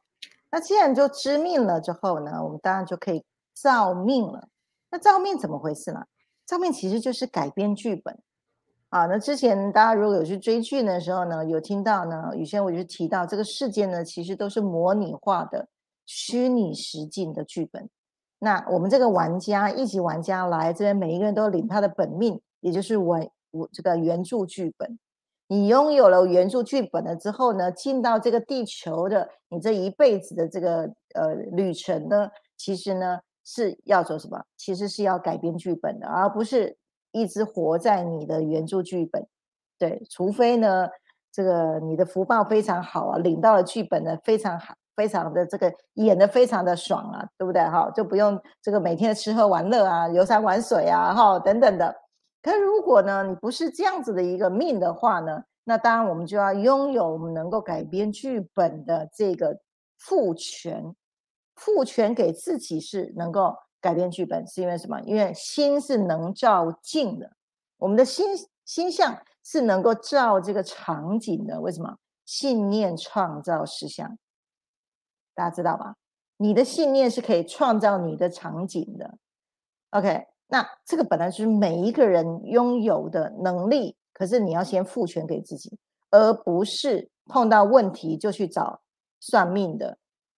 [0.51, 4.47] 那既然就知命了之后呢，我们当然就可以造命了。
[4.91, 6.05] 那造命怎么回事呢？
[6.45, 8.17] 造命其实就是改编剧本。
[8.89, 15.67] 啊，那之前大家如果有去追剧的时候呢，有听到呢，宇轩我就提到这个事件呢，其实都是模拟化的、
[16.05, 17.89] 虚拟实境的剧本。
[18.39, 23.19] 那我们这个玩家一级玩家来这边，每一个人都领他的本命，也就是我
[23.51, 24.97] 我这个原著剧本。
[25.47, 34.43] 你拥有了原著剧本了之后呢，进到这个地球的你这一辈子的这个呃旅程呢，其实呢是要做什么？
[34.57, 36.75] 其实是要改编剧本的，而不是
[37.11, 39.27] 一直活在你的原著剧本。
[39.77, 40.87] 对，除非呢
[41.31, 47.61] 这个你的福报非常好啊，领到了剧本呢非常好，非常的这个演的非常的爽啊，对不对？
[47.61, 51.95] 哈，就不用这个每天的吃喝玩乐啊，游山玩水啊，哈等等的。
[52.45, 59.59] 可如果呢，你不是这样子的一个命的话呢，那当然我们就要拥有我们能够改编剧本的这个
[59.97, 60.95] 赋权，
[61.55, 65.01] 赋权给自己是能够改编剧本，是因为什么？
[65.01, 67.31] 因为心是能照镜的，
[67.77, 68.27] 我们的心
[68.63, 71.59] 心象是能够照这个场景的。
[71.59, 71.97] 为什么？
[72.25, 74.19] 信念创造实相，
[75.33, 75.95] 大家知道吧？
[76.37, 79.17] 你的信念是可以创造你的场景的。
[79.89, 80.27] OK。
[80.47, 85.77] 那这个本来就是每一个人拥有的能力，可是你要先赋权给自己，
[86.11, 88.81] 而不是碰到问题就去找
[89.19, 89.97] 算命的，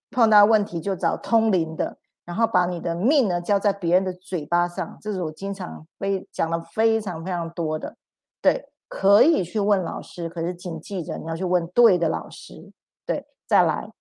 [0.09, 4.97] 碰到问题就找通灵的，然后把你的命呢交在别人的嘴巴上。
[5.01, 7.97] 这是我经常非讲的非常非常多的。
[8.41, 12.71] 对，可以去问老师，可是请记着你要去问对的老师。
[13.05, 13.91] 对，再来，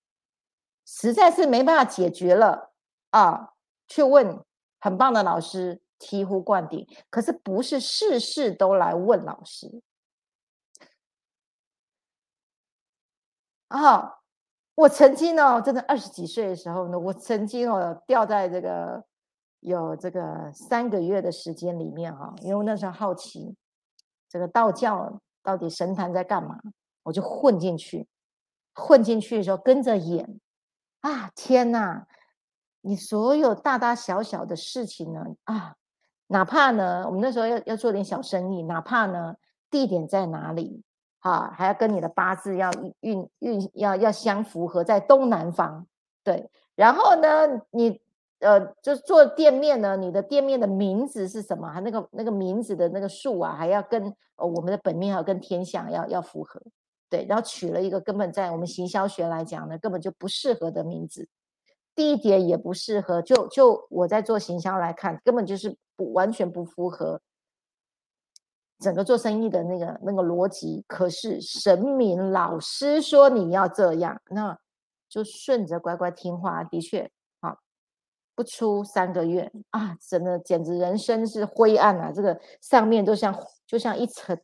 [0.85, 2.71] 实在是没办法解决了
[3.09, 3.51] 啊，
[3.87, 4.39] 去问
[4.79, 5.81] 很棒的老师。
[5.99, 9.81] 醍醐灌顶，可是不是事事都来问老师
[13.67, 14.19] 啊！
[14.75, 19.03] 我曾经哦，真的二十几岁的时候呢，我曾经哦掉在这个
[19.59, 23.55] 有这个三个月的时间里面哈，因为那时候好奇
[24.29, 26.59] 这个道教到底神坛在干嘛，
[27.03, 28.07] 我就混进去，
[28.75, 30.39] 混进去的时候跟着演
[31.01, 31.31] 啊！
[31.35, 32.05] 天哪，
[32.81, 35.75] 你所有大大小小的事情呢啊！
[36.27, 39.35] 哪怕呢，我们那时候要要做点小生意，哪怕呢
[39.71, 40.83] 地点在哪里，
[41.19, 45.87] 哈，还要跟你的八字要运运要要相符合在东南方，
[46.23, 46.49] 对。
[46.75, 47.99] 然后呢，你
[48.39, 51.67] 呃，就是做店面呢，你的店面的名字是什么？
[51.69, 56.61] 还那个那个名字的那个数啊，还要跟呃我们的本命还要跟天象要要符合，
[57.09, 57.25] 对。
[57.27, 61.27] 然后取了一个根本在我们行销学来讲呢，根本就不适合的名字。
[61.95, 67.19] 地点也不适合，就就我在做行销来看，根本就是不完全不符合
[68.79, 70.85] 整个做生意的那个那个逻辑。
[70.87, 74.57] 可是神明老师说你要这样，那
[75.09, 76.63] 就顺着乖乖听话。
[76.63, 77.57] 的确，啊，
[78.35, 82.11] 不出三个月啊，真的简直人生是灰暗啊！
[82.11, 84.39] 这个上面都像就像一层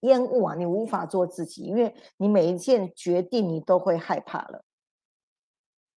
[0.00, 4.64] 烟雾啊，你无法做自己，因为你每一件决定你都会害怕了。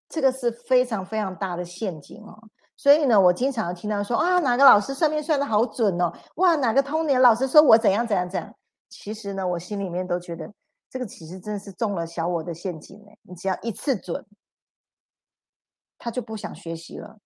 [0.08, 8.56] 这个是非常非常大的陷阱哦，所以呢，我经常听到说啊，哪个老师算命算的好准哦，哇，哪个通年老师说我怎样怎样怎样。
[8.88, 10.54] 其实呢，我心里面都觉得
[10.90, 13.12] 这个其实真的是中了小我的陷阱呢。
[13.24, 14.24] 你只要一次准，
[15.98, 17.18] 他就不想学习了，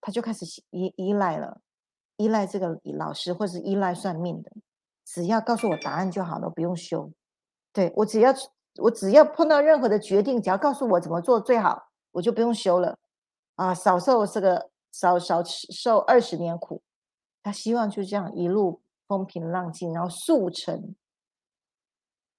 [0.00, 1.60] 他就开始依依赖了，
[2.16, 4.50] 依赖这个老师或是依赖算命的，
[5.04, 7.12] 只要告诉我答案就好了，不用修。
[7.72, 8.34] 对我只要
[8.76, 11.90] 我只要碰到任何的决定，只要告诉我怎么做最好。
[12.12, 12.96] 我就不用修了，
[13.56, 16.80] 啊，少受这个少少受二十年苦，
[17.42, 20.94] 他希望就这样一路风平浪静，然后速成。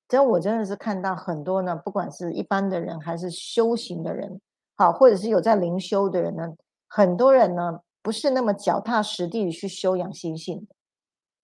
[0.07, 4.39] 这我真的是看到很多呢，不管是一般的人还是修行的人，
[4.77, 6.55] 好，或者是有在灵修的人呢，
[6.87, 10.65] 很多人呢不是那么脚踏实地去修养心性，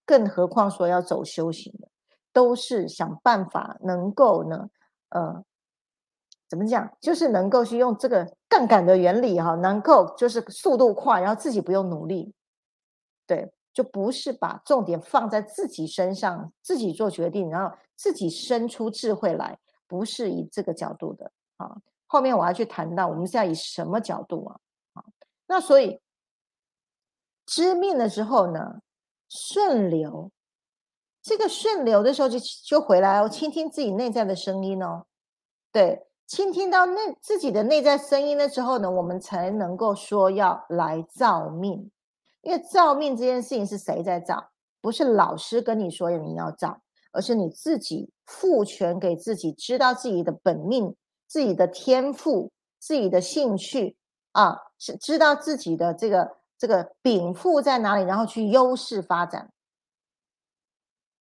[0.05, 1.89] 更何况说要走修行的，
[2.31, 4.69] 都是想办法能够呢，
[5.09, 5.43] 呃。
[6.51, 6.91] 怎么讲？
[6.99, 12.33] 就是能够去用这个杠杆的原理哈，能够就是速度快，然后自己不用努力，
[13.25, 21.77] 对，就不是把重点放在自己身上，自己做决定，然后自己生出智慧来，不是以这个角度的啊。
[22.05, 24.59] 后面我要去谈到，我们现在以什么角度啊？
[24.95, 25.05] 啊，
[25.47, 26.01] 那所以
[27.45, 28.81] 知命的时候呢，
[29.29, 30.29] 顺流，
[31.21, 35.05] 这个顺流的时候就就回来哦，倾听自己内在的声音哦，
[35.71, 36.05] 对。
[36.31, 41.91] 倾听到内自己的内在声音的时候呢，我们才能够说要来造命。
[42.39, 44.49] 因为造命这件事情是谁在造？
[44.79, 46.79] 不是老师跟你说你要造，
[47.11, 50.95] 而是你自己赋权给自己，知道自己的本命、
[51.27, 53.97] 自己的天赋、自己的兴趣
[54.31, 59.51] 啊，是知道自己的这个这个禀赋在哪里，然后去优势发展，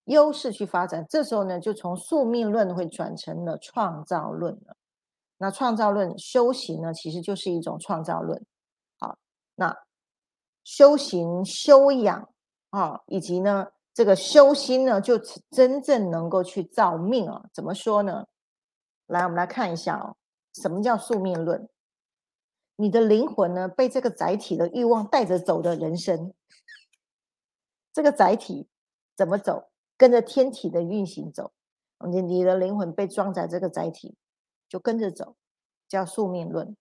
[0.05, 1.05] 优势去发展。
[1.11, 4.77] 这时候呢，就从宿命论会转成了创造论了。
[5.43, 8.45] 那创造论修行呢，其实就是一种创造论。
[8.99, 9.17] 好，
[9.55, 9.75] 那
[10.65, 12.29] 修行修养
[12.69, 15.19] 啊，以及呢这个修心呢，就
[15.51, 17.43] 真正能够去造命啊。
[17.55, 18.27] 怎么说呢？
[19.07, 20.15] 来，我们来看一下哦，
[20.53, 21.67] 什么叫宿命论？
[22.77, 26.35] 你的灵魂呢，被这个载体的欲望带着走的人生，
[27.95, 28.69] 这个载体
[29.17, 29.71] 怎么走？
[29.97, 31.53] 跟着天体的运行走。
[32.11, 34.19] 你你的灵魂被装在这个载体。
[34.71, 35.37] 就跟着走，
[35.89, 36.75] 叫宿命论。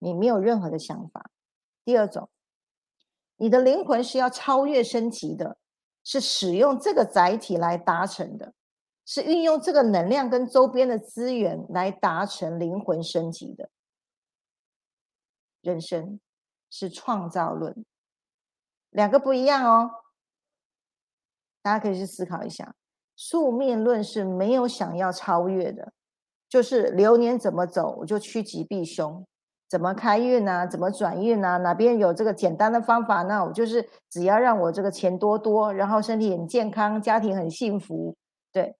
[0.00, 1.30] 你没有任何的想法。
[1.84, 2.28] 第二种，
[3.36, 5.56] 你的灵魂是要超越升级的，
[6.02, 8.52] 是使用这个载体来达成的，
[9.04, 13.70] 是运用这个能量跟周边的资源来达成灵魂升级的。
[15.62, 16.20] 人生
[16.68, 17.84] 是创造论，
[18.90, 19.90] 两个不一样哦。
[21.62, 22.74] 大家可以去思考一下，
[23.16, 25.92] 宿命论是没有想要超越的。
[26.56, 29.22] 就是流年怎么走，我就趋吉避凶；
[29.68, 31.58] 怎么开运啊，怎么转运啊？
[31.58, 38.16] 哪边有这个简单的方法，那我就是只要让我这个钱多多，然后身体很健康，家庭很幸福。
[38.50, 38.74] 对，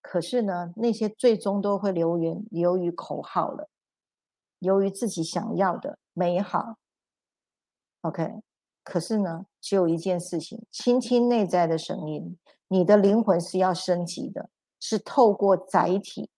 [0.00, 3.68] 可是呢，那些最终都会流于流于口号了，
[4.60, 6.76] 由于自己想要的美好。
[8.02, 8.32] OK，
[8.84, 16.30] 可是呢，只有一件事情，倾听内在的声音，你的灵魂是要升级的，是透过载体。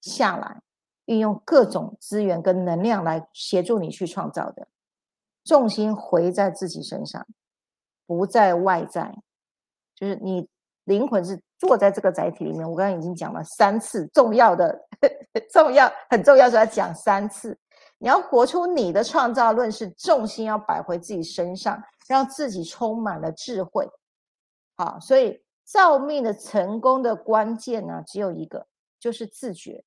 [0.00, 0.62] 下来，
[1.06, 4.68] 运用各种资源跟能量来协助你去创造的，
[5.44, 7.26] 重心回在自己身上，
[8.06, 9.14] 不在外在，
[9.94, 10.48] 就是你
[10.84, 12.68] 灵魂是坐在这个载体里面。
[12.68, 14.86] 我刚刚已经讲了三次重要的、
[15.52, 17.58] 重要、很重要，是要讲三次。
[17.98, 23.88] 你要活出你的创造论，是重心要摆回自己身上，让自己充满了智慧。
[24.76, 28.66] 好，所以造命的成功的关键呢，只有一个，
[28.98, 29.84] 就是自觉。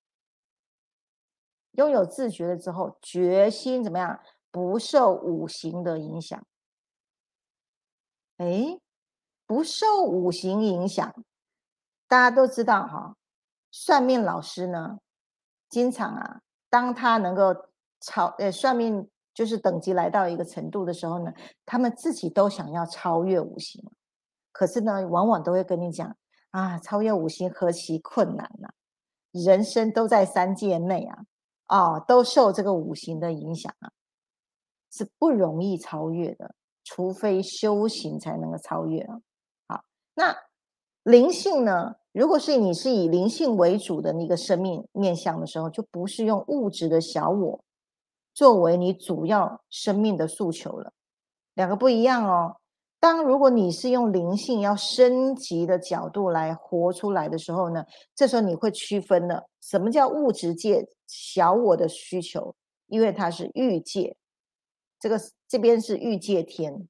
[1.73, 4.19] 拥有自觉了之后，决心怎么样？
[4.51, 6.43] 不受五行的影响。
[8.37, 8.79] 哎，
[9.45, 11.13] 不受五行影响，
[12.07, 13.15] 大家都知道哈。
[13.71, 14.99] 算命老师呢，
[15.69, 17.55] 经常啊，当他能够
[17.99, 21.31] 超呃算命就是等级来到一个程度的时候呢，
[21.65, 23.83] 他们自己都想要超越五行，
[24.51, 26.17] 可是呢，往往都会跟你讲
[26.49, 28.69] 啊，超越五行何其困难呐！
[29.31, 31.25] 人生都在三界内啊。
[31.69, 33.91] 啊，都受这个五行的影响啊，
[34.91, 39.21] 是不容易超越的，除非修行才能够超越啊。
[39.67, 39.83] 好，
[40.15, 40.35] 那
[41.03, 41.97] 灵性呢？
[42.11, 47.63] 如果是你是以灵性为主的那个生命面向的时候，就不是用物质的小我
[48.33, 50.91] 作为你主要生命的诉求了，
[51.53, 52.58] 两个不一样哦。
[53.01, 62.53] 当如果你是用灵性要升级的角度来活出来的时候呢，这时候你会区分了什么叫物质界小我的需求，
[62.87, 64.17] 因为它是欲界，
[64.99, 66.89] 这个这边是欲界天。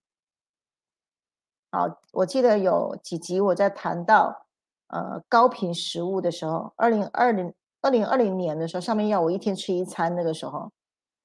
[1.72, 4.48] 好，我记得有几集我在谈到
[4.88, 10.72] 呃高频食物的时候，二零二零二零二零年的时候，上面要我一天吃一餐，那个时候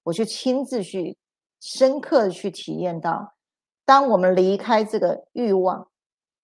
[0.02, 1.16] 我就亲自去
[1.60, 3.33] 深刻的去体验到。
[3.84, 5.88] 当我们离开这个欲望，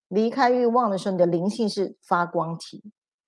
[0.09, 2.83] 离开欲望的时候，你的灵性是发光体。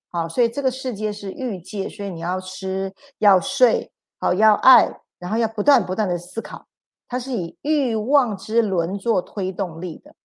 [0.09, 6.67] 好，所以这个世界是欲界，所以你要吃，要睡，好，要爱，然后要不断不断的思考。
[7.07, 10.15] 它是以欲望之轮做推动力的。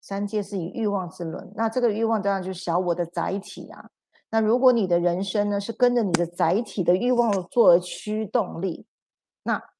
[0.00, 3.90] 三界是以欲望之轮，那这个欲望当然就是小我的载体啊。
[4.30, 8.86] 那如果你的人生呢，是跟着你的载体的欲望做驱动力，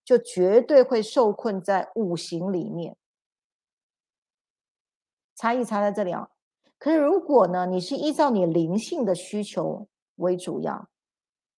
[0.07, 2.97] 就绝对会受困在五行里面，
[5.35, 6.31] 差异差在这里啊。
[6.79, 10.89] 可是如果呢，你是依照你灵性的需求为主要，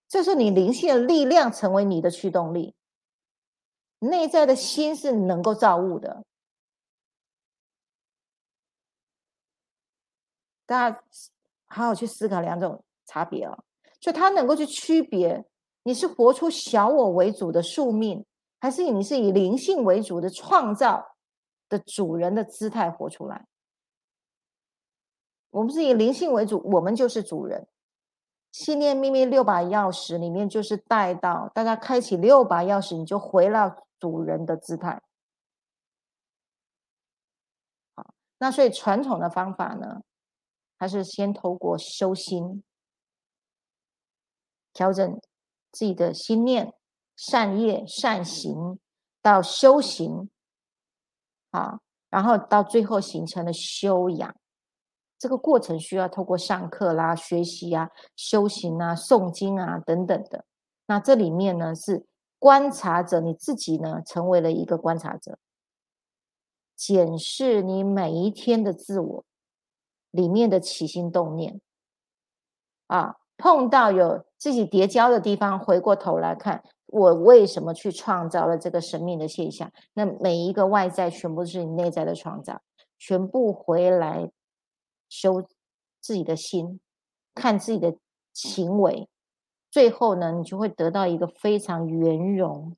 [0.07, 2.73] 这是你灵性的力量成为你的驱动力，
[3.99, 6.25] 内在的心是能够造物的。
[10.65, 11.03] 大家
[11.67, 13.63] 好好去思考两种差别啊，
[13.99, 15.45] 就它能够去区别
[15.83, 18.25] 你是活出小我为主的宿命。
[18.59, 21.15] 还是你是以灵性为主的创造
[21.67, 23.47] 的主人的姿态活出来。
[25.51, 27.67] 我们是以灵性为主，我们就是主人。
[28.51, 35.01] 信念秘密六把钥匙里面就是带到大家开启六把钥匙，你就回到主人的姿态。
[37.95, 40.01] 好那所以传统的方法呢，
[40.77, 42.63] 还是先透过修心，
[44.73, 45.21] 调整
[45.71, 46.73] 自己的心念、
[47.21, 48.79] 善业、善行，
[49.21, 50.29] 到修行，
[51.51, 54.33] 啊，然后到最后形成了修养。
[55.17, 60.45] 这个过程需要透过上课啦、学习啊、修行啊、诵经啊等等的。
[60.85, 62.05] 那这里面呢是
[62.39, 65.37] 观察者，你自己呢成为了一个观察者。
[66.73, 69.25] 检视你每一天的自我
[70.11, 71.59] 里面的起心动念
[72.87, 79.71] 啊，碰到有自己叠交的地方，回过头来看，我为什么去创造了这个生命的现象？
[79.93, 82.61] 那每一个外在全部是你内在的创造，
[82.97, 84.31] 全部回来
[85.07, 85.43] 修
[86.01, 86.79] 自己的心，
[87.35, 87.95] 看自己的
[88.33, 89.07] 行为，
[89.69, 92.75] 最后呢，你就会得到一个非常圆融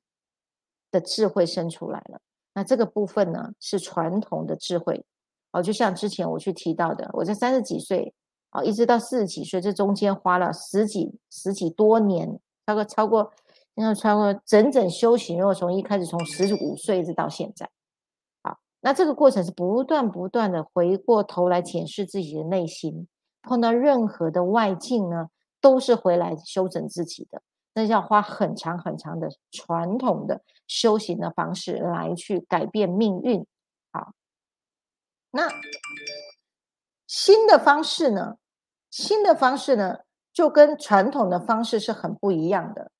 [0.90, 2.20] 的智慧生出来了。
[2.54, 5.06] 那这个部分呢，是传统的智慧
[5.52, 8.12] 哦，就像之前我去提到的，我在三十几岁
[8.50, 13.32] 啊，一直到四十几岁，这中间花了十几十几多年，超过超过，
[13.74, 15.38] 应该超过整整修行。
[15.38, 17.68] 如果从一开始从十五岁一直到现在，
[18.42, 23.08] 好，那这个过程是不断不断的回过头来检视自己的内心，
[23.42, 25.28] 碰到任何的外境呢，
[25.60, 27.42] 都是回来修整自己的。
[27.74, 33.46] 那要花很长很长的传统的修行的方式来去改变命运，
[33.90, 34.12] 好，
[35.30, 35.48] 那
[37.06, 38.36] 新的方式呢？
[38.90, 40.00] 新的方式呢，
[40.34, 42.90] 就跟传统的方式是很不一样的，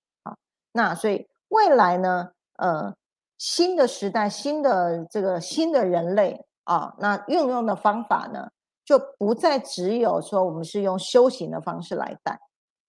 [0.73, 2.95] 那所以未来呢，呃，
[3.39, 8.51] 新的时代，新的这个新的人类啊，那运用的方法呢，
[8.85, 12.41] 就不再只有说我们是用修行的方式来带。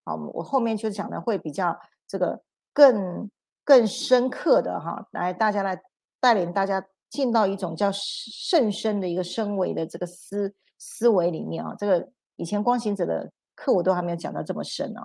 [0.05, 1.77] 好，我后面就讲的会比较
[2.07, 2.41] 这个
[2.73, 3.29] 更
[3.63, 5.81] 更深刻的哈，来大家来
[6.19, 11.73] 带领大家进到一种叫甚深的一个深维的这个思思维里面啊。
[11.77, 15.01] 这个以前光行者的课我都还没有讲到这么深啊。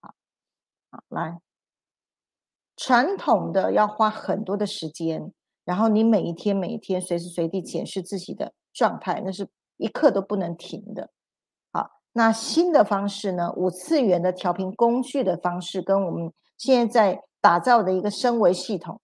[0.00, 0.14] 好，
[0.90, 1.38] 好，来，
[2.82, 5.32] 传统的要花很多的时间，
[5.64, 11.08] 然后你每一天每一天随时随地检视自己的状态，那是一刻都不能停的。
[11.70, 13.52] 好那新的方式呢？
[13.52, 19.00] 五次元的调频工具的方式，跟我们现在在打造的一个升维系统，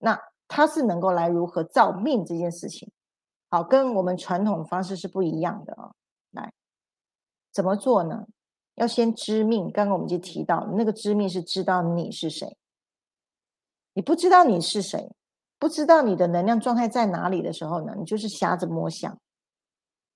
[0.00, 2.90] 那它是能够来如何造命这件事情，
[3.48, 5.92] 好，跟我们传统的方式是不一样的啊。
[6.32, 6.52] 来，
[7.52, 8.26] 怎么做呢？
[8.74, 9.70] 要先知命。
[9.70, 12.56] 刚刚我们就提到，那个知命是知道你是谁。
[14.00, 15.12] 你不知道你是谁，
[15.58, 19.20] 不知道你的能量状态在哪里的时候呢，你就是瞎子摸象。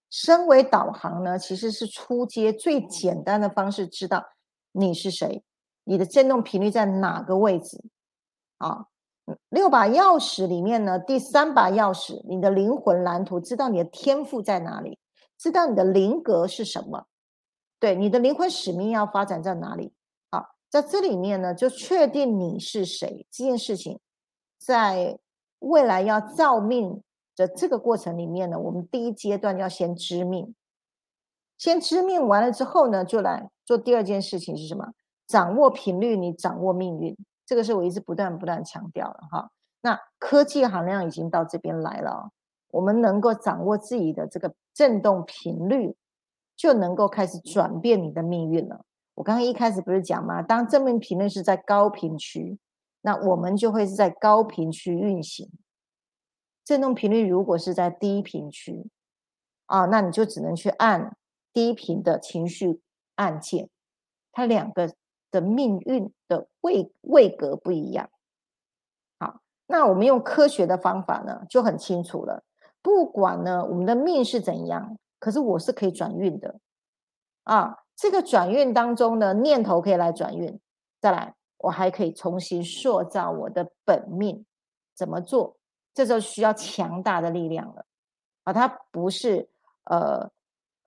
[0.09, 4.24] 身为导航呢，其实是出街最简单的方式，知道
[4.72, 5.45] 你是谁，
[5.85, 7.78] 你的振动频率在哪个位置
[8.57, 8.87] 啊？
[9.51, 14.99] 六把钥匙里面呢，第三把钥匙，你的灵魂蓝图，知道你的天赋在哪里，
[15.37, 17.05] 知道你的灵格是什么，
[17.78, 19.93] 对，你的灵魂使命要发展在哪里？
[20.74, 24.00] 在这里面呢，就确定你是谁这件事情，
[24.58, 25.16] 在
[25.60, 27.00] 未来要造命。
[27.36, 30.52] 的这个过程里面呢，我们第一阶段要先知命，
[31.58, 34.92] 先知命完了之后呢，就来做第二件事情是什么？
[35.28, 37.16] 掌握频率，你掌握命运。
[37.46, 39.48] 这个是我一直不断不断强调的哈。
[39.80, 42.30] 那科技含量已经到这边来了，
[42.72, 45.94] 我们能够掌握自己的这个振动频率，
[46.56, 48.84] 就能够开始转变你的命运了。
[49.14, 50.42] 我刚刚一开始不是讲吗？
[50.42, 52.58] 当正面频率是在高频区，
[53.02, 55.50] 那我们就会是在高频区运行。
[56.64, 58.90] 振动频率如果是在低频区，
[59.66, 61.16] 啊，那你就只能去按
[61.52, 62.80] 低频的情绪
[63.16, 63.68] 按键，
[64.32, 64.92] 它两个
[65.30, 68.08] 的命运的位位格不一样。
[69.18, 72.42] 好，那我们用科学的方法呢，就很清楚了。
[72.80, 76.58] 不管呢我们的命是怎样，可是我是可以转运的，
[77.42, 80.61] 啊，这个转运当中呢，念头可以来转运。
[81.01, 84.45] 再来，我还可以重新塑造我的本命，
[84.95, 85.57] 怎么做？
[85.92, 87.84] 这就需要强大的力量了，
[88.42, 89.49] 啊，它不是
[89.84, 90.28] 呃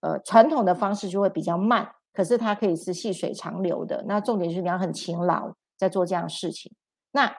[0.01, 4.03] 呃传统的方式就会比较慢，可是它可以是细水长流的。
[4.05, 6.75] 那重点是你要很勤劳在做这样的事情。
[7.11, 7.37] 那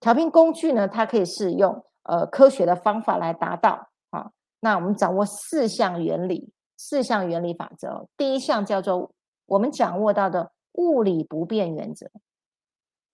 [0.00, 4.32] 调频工具呢，它可以是用呃科学的方法来达到啊。
[4.58, 8.08] 那我们掌握四项原理，四项原理法则。
[8.16, 9.12] 第一项叫做
[9.46, 12.10] 我们掌握到的物理不变原则，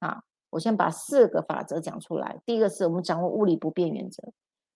[0.00, 0.22] 啊。
[0.50, 2.42] 我先把四个法则讲出来。
[2.44, 4.22] 第一个是我们掌握物理不变原则，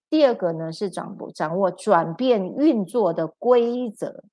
[0.09, 4.25] 第二个呢是掌握掌握转变运作的规则，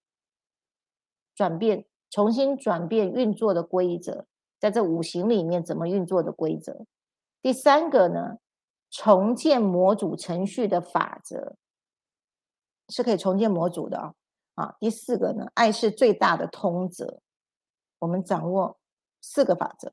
[1.35, 4.25] 转变重新转变运作的规则，
[4.57, 6.85] 在这五行里面怎么运作的规则。
[7.41, 8.37] 第三个呢，
[8.89, 11.57] 重建模组程序的法则。
[12.87, 14.13] 是可以重建模组的啊。
[14.55, 17.19] 啊，第四个呢，爱是最大的通则。
[17.99, 18.77] 我们掌握
[19.21, 19.91] 四个法则，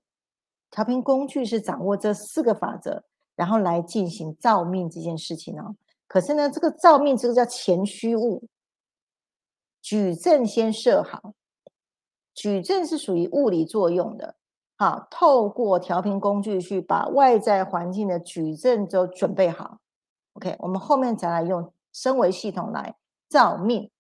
[0.71, 3.05] 调频工具是掌握这四个法则，
[3.37, 5.77] 然后来进行造命这件事情哦。
[6.09, 8.43] 可是呢，这个造命这个叫前虚物，
[9.81, 11.35] 矩阵先设好，
[12.35, 14.35] 矩阵是属于物理作用的。
[14.77, 19.79] 好，透过调频工具去把外在环境的矩阵都准备好。
[20.33, 22.97] OK，我们后面再来用升维系统来
[23.29, 23.91] 造命。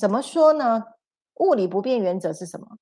[0.00, 0.82] 怎么说呢？
[1.40, 2.78] 物理不变原则是什么？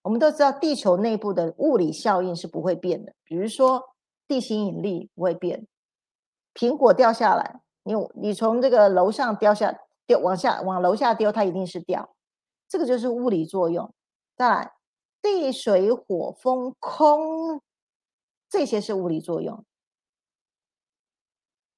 [0.00, 3.12] 我们都知道，地球内部的物理效应是不会变的。
[3.24, 3.90] 比如说，
[4.26, 5.66] 地心引力不会变。
[6.54, 12.16] 苹果掉下来，你你从这个楼上掉下掉往下往楼下丢，它一定是掉。
[12.66, 13.92] 这个就是物理作用。
[14.34, 14.72] 再来，
[15.20, 17.60] 地水火风空，
[18.48, 19.62] 这些是物理作用。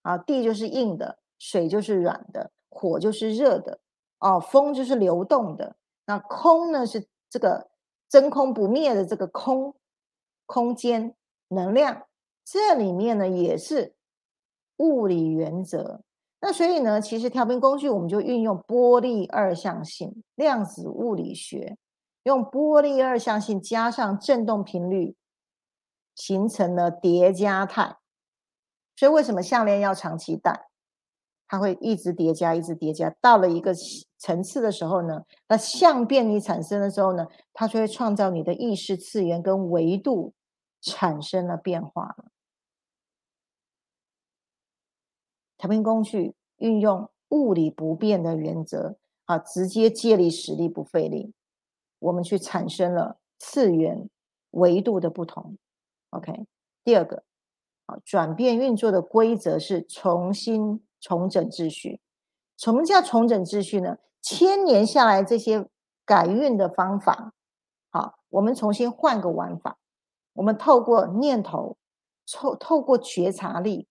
[0.03, 3.81] 啊，地就是硬的，水就是软的，火就是热的，
[4.25, 5.77] 哦，风就是流动的。
[6.07, 7.71] 那空呢是这个。
[8.07, 9.75] 真空不灭的这个空
[10.47, 11.17] 空间
[11.49, 12.07] 能量，
[12.45, 13.97] 这里面呢也是
[14.77, 16.03] 物理原则。
[16.41, 21.77] 那所以呢，其实调频工具我们就运用波粒二象性量子物理学，
[22.23, 25.17] 用波粒二象性加上振动频率，
[26.15, 27.97] 形成了叠加态。
[28.95, 30.69] 所以为什么项链要长期戴？
[31.47, 33.75] 它会一直叠加，一直叠加，到了一个
[34.19, 40.33] 层次的时候呢，那相变你产生的时候呢，它就会创造你的意识次元跟维度
[40.81, 42.25] 产生了变化了。
[45.59, 51.33] 调频工具运用物理不变的原则，啊，直接借力使力不费力，
[51.99, 54.09] 我们去产生了次元
[54.53, 55.57] 维度的不同。
[56.11, 56.47] OK，
[56.83, 57.23] 第二个，
[57.87, 60.83] 啊，转变运作的规则是重新。
[61.05, 62.01] 重整秩序，
[62.57, 63.99] 什么叫重整秩序呢？
[64.23, 65.69] 千年下来这些
[66.07, 67.35] 改运的方法，
[67.91, 69.77] 好，我们重新换个玩法，
[70.33, 71.77] 我们透过念头，
[72.33, 73.87] 透透过觉察力，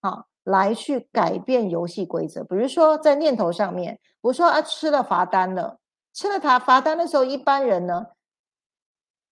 [0.00, 2.42] 好，来去改变游戏规则。
[2.42, 5.78] 比如说在念头上面，我说啊，吃了罚单了，
[6.12, 8.08] 吃了他罚单的时候，一般人呢，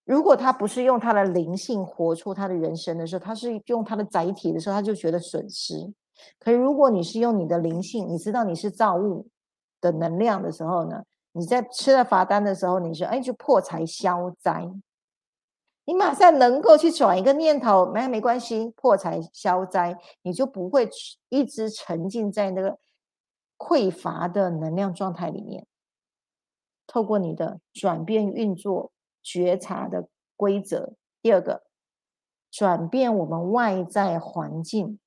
[0.05, 5.93] 如果他不是用他的灵性活出他的人生的时候，他是用他的载体的时候，他就觉得损失。
[6.39, 9.29] 可是，如果你是用你的灵性，你知道你是造物
[9.81, 11.05] 的能量的时候呢？
[11.33, 14.67] 你在吃了罚单的时候，你说：“哎，就破财消灾。”
[15.85, 20.89] 你马上能够去转一个念头，没没关系，破财消灾，你就不会
[21.29, 22.79] 一直沉浸在那个
[23.59, 25.67] 匮乏的能量状态里面。
[26.87, 28.91] 透过你的转变运作
[29.23, 31.65] 觉察的规则，第二个，
[32.51, 34.99] 转变我们外在环境。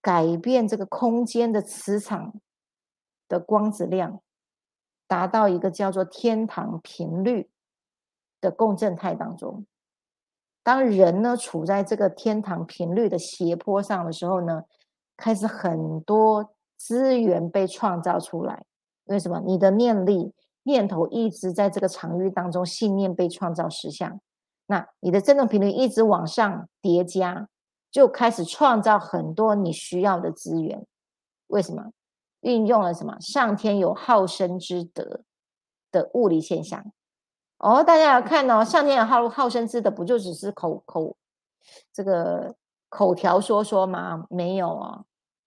[0.00, 2.40] 改变这个空间的磁场
[3.28, 4.20] 的光子量，
[5.06, 7.50] 达到一个叫做天堂频率
[8.40, 9.66] 的共振态当中。
[10.62, 14.64] 当人呢处在这个天堂频率的斜坡上的时候呢，
[15.16, 18.64] 开始很多资源被创造出来。
[19.04, 19.40] 为什么？
[19.40, 20.34] 你的念力、
[20.64, 24.20] 念头一直在这个场域当中，信念被创造实像，
[24.66, 27.48] 那你的振动频率一直往上叠加。
[27.90, 30.86] 就开始创造很多你需要的资源，
[31.46, 31.92] 为什么？
[32.40, 33.18] 运用了什么？
[33.20, 35.24] 上天有好生之德
[35.90, 36.92] 的物理现象。
[37.58, 41.16] 哦，大家要看哦，上天有好好生之德，不就只是口口
[41.92, 42.54] 这个
[42.88, 44.26] 口条说说吗？
[44.30, 45.06] 没有哦，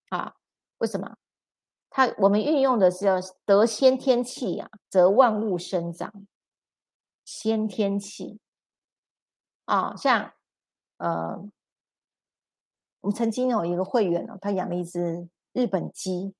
[0.10, 0.34] 啊，
[0.80, 1.16] 为什么？
[1.90, 6.12] 他我们运用的是要得先天气呀，则万物生长。
[7.24, 8.40] 先天气
[9.66, 10.34] 啊，像
[10.98, 11.50] 呃。
[13.02, 16.34] 我们曾经有一个会员哦，他养了一只日本鸡，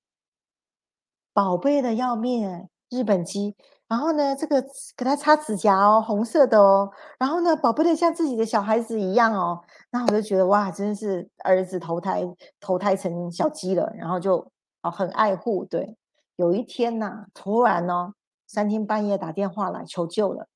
[1.34, 3.56] 宝贝的要命，日本鸡。
[3.88, 4.62] 然后呢，这个
[4.96, 6.90] 给他擦指甲哦，红色的哦。
[7.20, 9.62] 然后呢，宝贝的像自己的小孩子一样哦。
[9.90, 12.22] 那我就觉得哇，真的是儿子投胎
[12.60, 13.92] 投胎成小鸡了。
[13.98, 14.38] 然后就
[14.84, 15.66] 哦很爱护。
[15.66, 15.98] 对，
[16.38, 18.14] 有一天呐，突然呢，
[18.48, 20.48] 三更半夜打电话来求救了，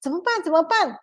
[0.00, 0.42] 怎么办？
[0.42, 0.98] 怎么办？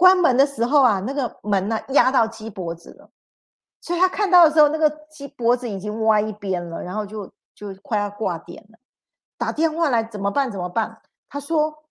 [0.00, 3.10] 关门的时候啊，那个门呢压到鸡脖子了，
[3.82, 8.78] 所以他看到的时候，那个鸡脖子已经歪一边了，然后就就快要挂点了。
[9.36, 10.50] 打电话来怎么办？
[10.50, 11.02] 怎么办？
[11.28, 11.84] 他说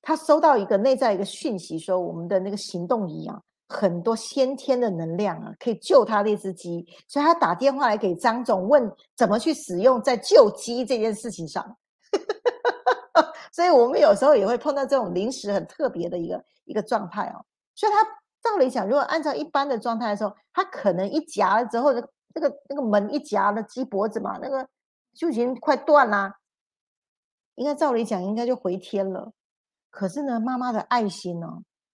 [0.00, 11.76] 他收到一个内在一个讯息，说我们的那个行动仪啊，很多先天的能量啊，可以救他那只鸡，所以他打电话来给张总问怎么去使用在救鸡这件事情上。
[13.52, 17.44] 所以我们有时候也会碰到这种临时很特别的一个一个状态哦。
[17.74, 18.02] 所以他
[18.42, 22.00] 照理讲，如果按照一般的状态的时候，他可能一夹了之后，那
[22.40, 24.66] 个那个门一夹了鸡脖子嘛，那个
[25.14, 26.38] 就已经快断啦，
[27.54, 29.32] 应该照理讲应该就回天了。
[29.90, 31.46] 可是呢，妈妈的爱心呢，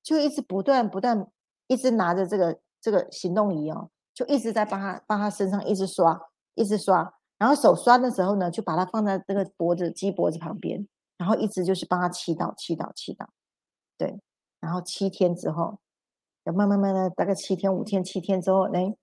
[0.03, 1.27] 就一直不断不断，
[1.67, 6.21] 一直拿着这个这个行动仪哦，就一直在帮他帮他身上一直刷，
[6.55, 7.13] 一直刷。
[7.37, 10.87] 然后手刷的时候呢，就把它放在这个脖子鸡脖子旁边，
[11.19, 13.27] 然后一直就是帮他祈祷祈祷祈祷。
[13.99, 14.19] 对，
[14.61, 15.79] 然后七天之后，
[16.45, 18.97] 要慢慢慢的，大概七天五天七天之后，哎，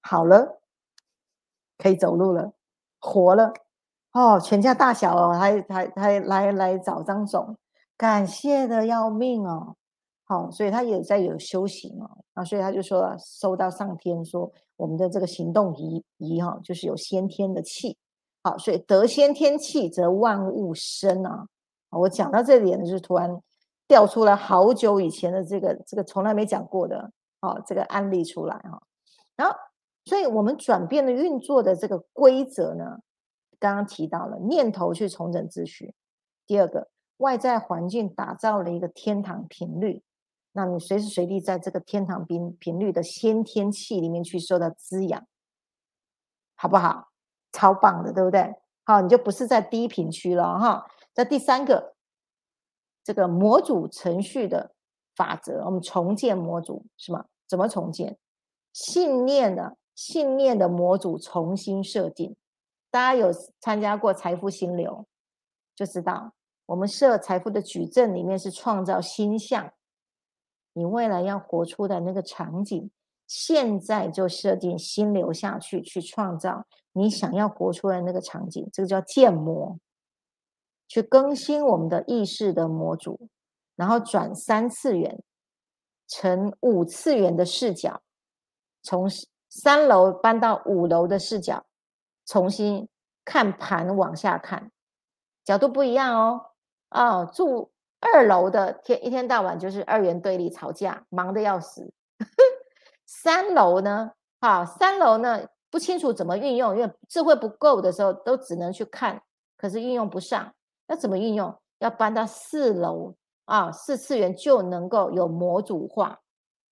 [0.00, 0.62] 好了，
[1.76, 2.54] 可以走路了，
[2.98, 3.52] 活了。
[4.12, 7.56] 哦，全家大小哦，还还还来来找张总。
[7.96, 9.76] 感谢的要命哦，
[10.24, 17.98] 好，所以他也在有修行哦，啊，所以他就说收到上天说我们的这个行动仪仪哈，就是有先天的气，
[18.42, 21.46] 好，所以得先天气则万物生啊。
[21.90, 23.40] 我讲到这里呢，就是突然
[23.88, 27.10] 调出了好久以前的这个这个从来没讲过的
[27.40, 28.82] 哦这个案例出来哈，
[29.36, 29.56] 然后，
[30.04, 33.00] 所以我们转变了运作的这个规则呢，
[33.58, 35.94] 刚刚提到了念头去重整秩序，
[36.46, 36.88] 第二个。
[37.18, 40.02] 外在环境打造了一个天堂频率，
[40.52, 45.26] 那你随时随地在这个天堂频频率的先天气里面去受到滋养，
[46.54, 47.09] 好不好？
[47.52, 48.54] 超棒的，对不对？
[48.84, 50.86] 好，你就不是在低频区了哈。
[51.14, 51.94] 那第三个，
[53.04, 54.72] 这个模组程序的
[55.14, 57.24] 法则，我们重建模组是吗？
[57.46, 58.18] 怎么重建？
[58.72, 62.36] 信念的信念的模组重新设定。
[62.90, 65.06] 大家有参加过财富心流，
[65.74, 66.32] 就知道。
[66.66, 69.72] 我们设财富的矩阵里面是创造心象，
[70.72, 72.90] 你未来要活出的那个场景，
[73.26, 79.78] 现在就设定心流下去，去创造你想要活出来那个场景，这个叫建模，
[80.88, 83.28] 去更新我们的意识的模组，
[83.76, 85.22] 然后转三次元
[86.08, 88.02] 成五次元的视角，
[88.82, 89.08] 从
[89.48, 91.64] 三楼搬到五楼的视角，
[92.26, 92.88] 重新
[93.24, 94.70] 看盘往下看，
[95.44, 96.46] 角度不一样哦。
[96.90, 97.70] 哦，住
[98.00, 101.92] 二楼的天一天到晚就是二元对立吵架，忙得要死。
[103.06, 104.12] 三楼呢？
[104.40, 109.22] 好，三楼呢不清楚怎么运用，因为智慧不够的时候都只能去看，
[109.56, 110.52] 可是运用不上。
[110.88, 111.56] 要怎么运用？
[111.78, 113.14] 要搬到四楼
[113.44, 116.20] 啊，四次元就能够有模组化。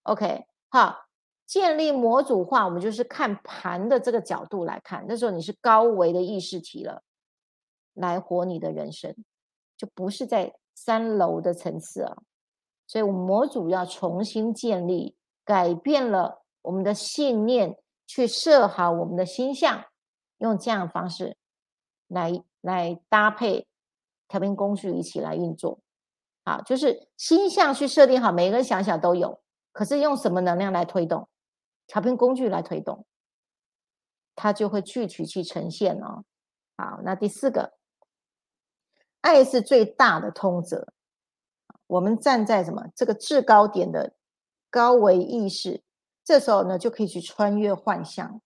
[0.02, 1.06] OK，好，
[1.46, 7.02] 建立模组化，我们就是看盘的这个角度来看，那时候你是高维的意识体了，
[7.94, 9.14] 来活你的人生。
[9.76, 12.16] 就不是在三楼的层次啊，
[12.86, 17.78] 所以我们模组要重新建立，改变了我们的信念，
[18.08, 19.84] 去设好我们的心象，
[20.38, 21.36] 用这样的方式
[22.08, 23.68] 来来搭配
[24.26, 25.78] 调频工具一起来运作。
[26.44, 29.40] 好，就是心象去设定好，每个人想想都有，
[29.70, 31.28] 可是用什么能量来推动？
[31.86, 33.06] 调频工具来推动，
[34.34, 36.24] 它就会具体去呈现哦。
[36.76, 37.74] 好，那第四个。
[39.20, 40.92] 爱是最大的通则。
[41.88, 44.14] 我们站在什么这个制高点的
[44.70, 45.82] 高维意识，
[46.28, 48.38] 这时候呢就可以去穿越幻象，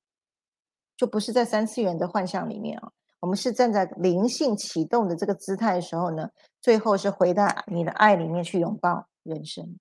[0.97, 2.93] 就不是在三次元的幻象里面啊。
[3.19, 6.31] 我们是站在灵性启动的这个姿态的时候呢，
[6.61, 9.81] 最后是回到你的爱里面去拥抱人生，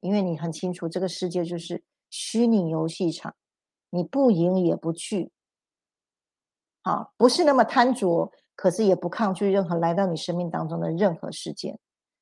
[0.00, 3.34] 因为你很清楚这个世界就是虚拟游戏场，
[3.90, 5.30] 你不赢也不惧，
[6.80, 8.32] 好，不是那么贪着。
[8.56, 11.78] 可是也不抗拒任何来到你生命当中的任何事件，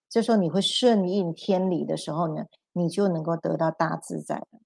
[0.09, 4.59] 这时候你会顺应天理的时候呢，你就能够得到大自在的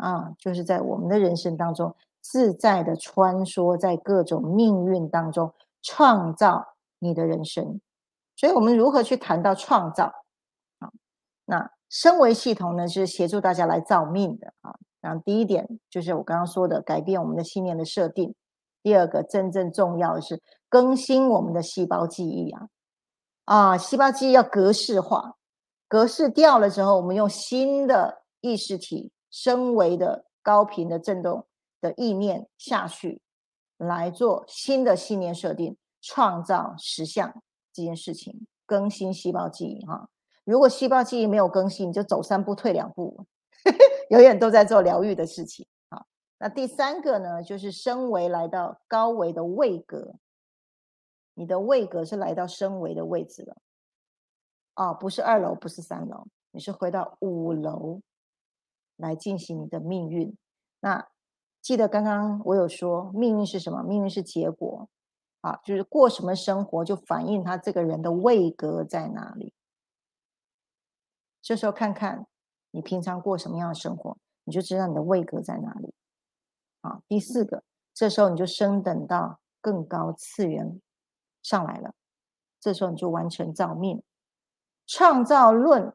[0.00, 7.80] 啊，就是在我们的人生当中自在的穿梭在各种命运当中，创造你的人生。
[8.36, 10.06] 所以，我们如何去谈到创造
[10.78, 10.90] 啊？
[11.44, 14.74] 那身为系统呢，是协助大家来造命的啊。
[15.00, 18.34] 然后第一点就是我刚刚说的，改变我们的信念的设定。
[18.82, 22.68] 第二个真正重要的是更新我们的细胞记忆啊
[23.44, 25.36] 啊，细胞记忆要格式化，
[25.88, 31.46] 格式掉了之后，我们用新的意识体、升维的高频的振动
[31.80, 33.20] 的意念下去，
[33.76, 40.08] 来做新的信念设定，创造实相这件事情，更新细胞记忆哈。
[40.44, 43.24] 如果细胞记忆没有更新，你就走三步退两步，
[44.10, 46.04] 永远都在做疗愈的事情啊。
[46.38, 50.16] 那第三个呢，就是升维来到高维的位格，
[51.34, 53.56] 你的位格是来到升维的位置了，
[54.74, 58.00] 哦，不是二楼，不是三楼，你是回到五楼
[59.00, 60.36] 来进行你的命运。
[60.80, 61.08] 那
[61.60, 63.82] 记得刚刚我有说，命运是什么？
[63.82, 64.88] 命运是结果，
[65.40, 69.52] 啊，就是过什么生活就反映他这个人的位格在哪里。
[71.42, 72.26] 这时候看看
[72.70, 75.94] 你平常过什么样的生活，你就知道你的位格在哪里。
[76.82, 80.80] 啊，第四个这时候你就升等到更高次元
[81.42, 81.94] 上来了，
[82.58, 84.02] 这时候你就完成造命。
[84.86, 85.94] 创造论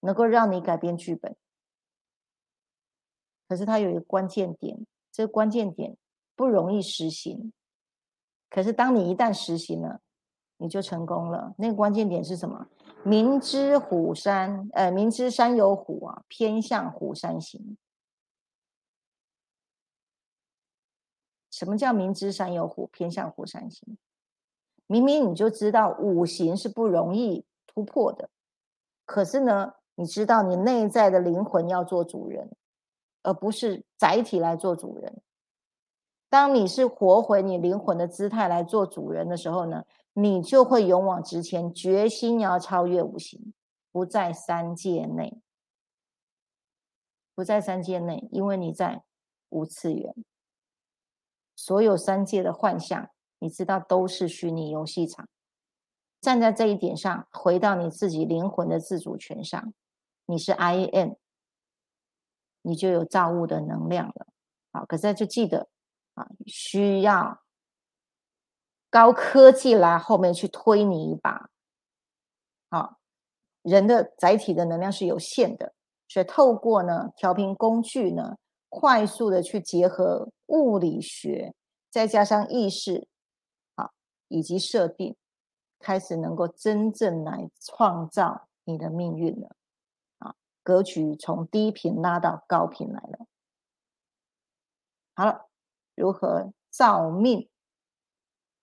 [0.00, 1.36] 能够让你改变剧本，
[3.52, 5.94] 可是它有一个关键点，这个关键点
[6.34, 7.52] 不容易实行。
[8.48, 10.00] 可是当你一旦实行了，
[10.56, 11.54] 你就成功了。
[11.58, 12.66] 那个关键点是什么？
[13.04, 17.76] 明知虎山，呃，明知山有虎啊，偏向虎山行。
[21.50, 23.98] 什么叫明知山有虎，偏向虎山行？
[24.86, 27.44] 明明你就知道五行是不容易。
[27.66, 28.30] 突破的，
[29.04, 32.50] 可是呢，你知道你内在的灵魂要做主人，
[33.22, 35.22] 而不是载体来做主人。
[36.28, 43.52] 当你是活回你灵魂的姿态来做主人的时候呢，你就会勇往直前，决心要超越五行，
[43.90, 45.40] 不在三界内，
[47.34, 49.02] 不在三界内，因为你在
[49.50, 50.14] 五次元，
[51.54, 55.28] 所有三界的幻象，你知道都是虚拟游戏场。
[56.22, 59.74] 站在这一点上，回到你自己灵魂的自主权上，
[60.24, 61.16] 你是 I N，
[62.62, 64.26] 你就有造物的能量了。
[64.72, 65.68] 好，可是就记得
[66.14, 67.42] 啊，需要
[68.88, 71.50] 高科技来后面去推你一把。
[72.70, 72.98] 好，
[73.62, 75.74] 人的载体的能量是有限的，
[76.08, 78.36] 所以透过呢调频工具呢，
[78.68, 81.54] 快速的去结合物理学，
[81.90, 83.06] 再加上意识，
[83.76, 83.92] 好，
[84.28, 85.16] 以及设定。
[85.84, 89.56] 开始能够真正来创造你的命运了，
[90.62, 93.26] 格局从低频拉到高频来了。
[95.14, 95.48] 好了，
[95.94, 97.48] 如何造命？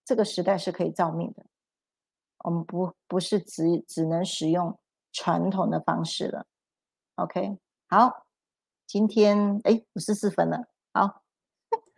[0.03, 1.45] 这个时代是可以造命的，
[2.39, 4.79] 我们不不是只只能使用
[5.11, 6.47] 传统的方式了。
[7.15, 8.25] OK，好，
[8.87, 11.21] 今天哎五十四分了，好。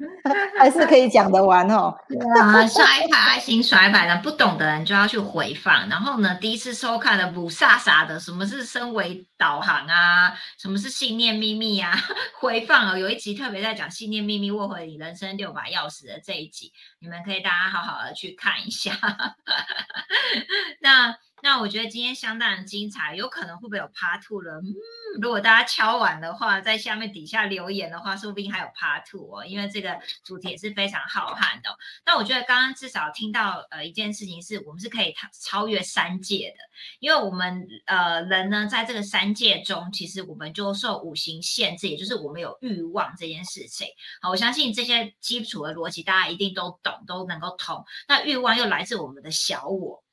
[0.58, 1.94] 还是可以讲得完哦。
[2.36, 5.88] 啊，刷一排爱心，刷一排的，不懂的人就要去回放。
[5.90, 10.34] 然后呢，第一次收看的不傻傻的，什么是升维导航啊？
[10.58, 11.98] 什么是信念秘密啊？
[12.40, 18.92] 回放哦，有一集特别在讲信念秘密，握回你人生六把钥匙的这一集，你们可以大家好好的去看一下。
[20.82, 21.16] 那。
[21.44, 24.54] 那我觉得今天相当精彩，有可能会不会有 Part Two 了？
[24.62, 24.74] 嗯，
[25.22, 31.76] 如果大家敲完的话，在下面底下留言的话，说不定还有 Part Two 哦，因为这个主题也是非常浩瀚的。
[32.06, 36.58] 那我觉得刚刚至少听到呃一件事情是，我们是可以超超越三界的，
[37.00, 43.88] 因为我们呃人呢在这个三界中，其实我们就受五行限制，也就是我们有欲望这件事情。
[44.22, 47.84] 好，我相信这些基础的逻辑大家一定都懂，都能够通。
[48.08, 50.04] 那欲望又来自我们的小我。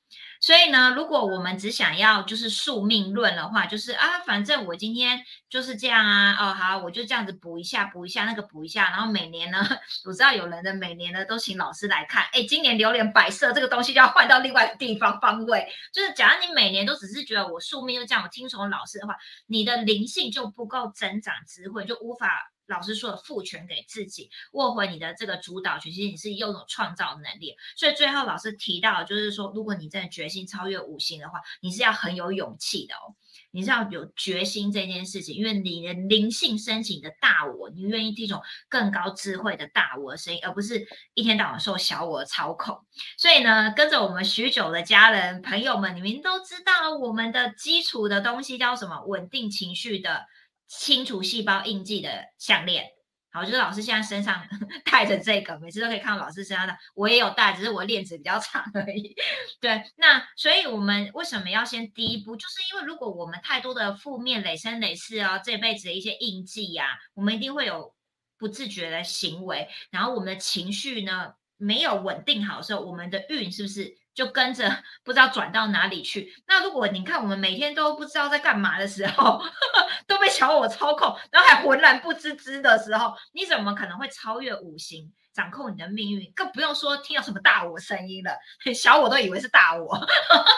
[0.41, 5.20] 所以呢，如果我们只想要就是宿命论的话，就是啊，反正我今天
[5.51, 9.66] 就是这样啊，哦好，我就这样子补一下，补一下那个补一下，然后每年呢，
[10.05, 19.16] 我知道有人的每年呢都请老师来看，哎，今年榴莲摆设这个东西就要换到另外地方方位，就是假如你每年都只是觉得我宿命就这样，我听从老师的话，
[19.47, 22.53] 你的灵性就不够增长智慧，就无法。
[22.68, 27.56] 老师说的赋权给自己，握回你的这个主导权，其实你是拥有创造能力。
[27.76, 33.16] 所以最后老师提到，就是说，如果你真的决心超越五行的话，你是要很有勇气的哦，
[33.50, 42.78] 你是要有决心这件事情，因为你的灵性升起的大我，你愿意听从更高智慧的大我的声音，而不是一天到晚受小我操控。
[43.16, 49.02] 所以呢，跟着我们许久的家人朋友们，你们都知道我们的基础的东西叫什么？
[49.06, 50.26] 稳定情绪的。
[50.68, 52.84] 清除细胞印记的项链，
[53.32, 54.46] 好，就是老师现在身上
[54.84, 56.76] 戴着这个，每次都可以看到老师身上的。
[56.94, 59.14] 我也有戴，只是我链子比较长而已。
[59.60, 62.36] 对，那所以我们为什么要先第一步？
[62.36, 67.94] 就是因为如果我们太多的负面累生累世啊，这辈子的一些印记呀，我们一定会有
[68.36, 73.96] 不自觉的行为，然后我们的情绪呢没有稳定好的时候，我们的运是不是？
[74.18, 74.68] 就跟着
[75.04, 76.34] 不知道转到哪里去。
[76.48, 79.40] 那如果你看我们每天都不知道在干嘛的时候，
[80.08, 86.32] 都被小我操控，然后还浑然不知知的时候，你怎么可能会超越五行，掌控你的命运？
[86.34, 88.32] 更不用说听到什么大我声音了，
[88.74, 89.96] 小我都以为是大我，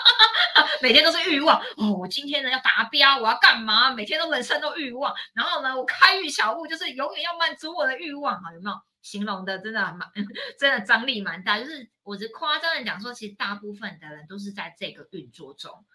[0.80, 1.92] 每天都是欲望哦。
[2.00, 3.90] 我今天呢要达标，我要干嘛？
[3.90, 8.76] 每天都人生都欲望，然后呢，我开运小物就是永远要满足我的欲望啊，有没有？
[9.02, 10.08] 形容的真的蛮，
[10.58, 11.58] 真的张力蛮大。
[11.58, 15.86] 就是我是夸张的讲说，其实大部分的人都是在这个运作中，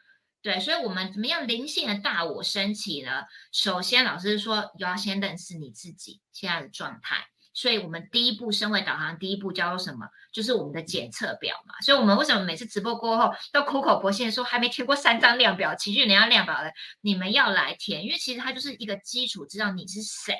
[0.41, 0.60] 对。
[0.60, 3.24] 所以，我们怎么样灵性的大我升起呢？
[3.51, 7.28] 首先，老师说要先认识你自己现在的状态。
[7.53, 10.08] 所以我们第一步身为导航，第一步叫做什么？
[10.34, 11.74] 就是我们的检测表嘛。
[11.82, 20.36] 所以，我们为什么每次直播过后都苦口婆心说还没填过三张量表、情绪能量量表的，你们要来填，因为其实它就是一个基础，知道你是谁。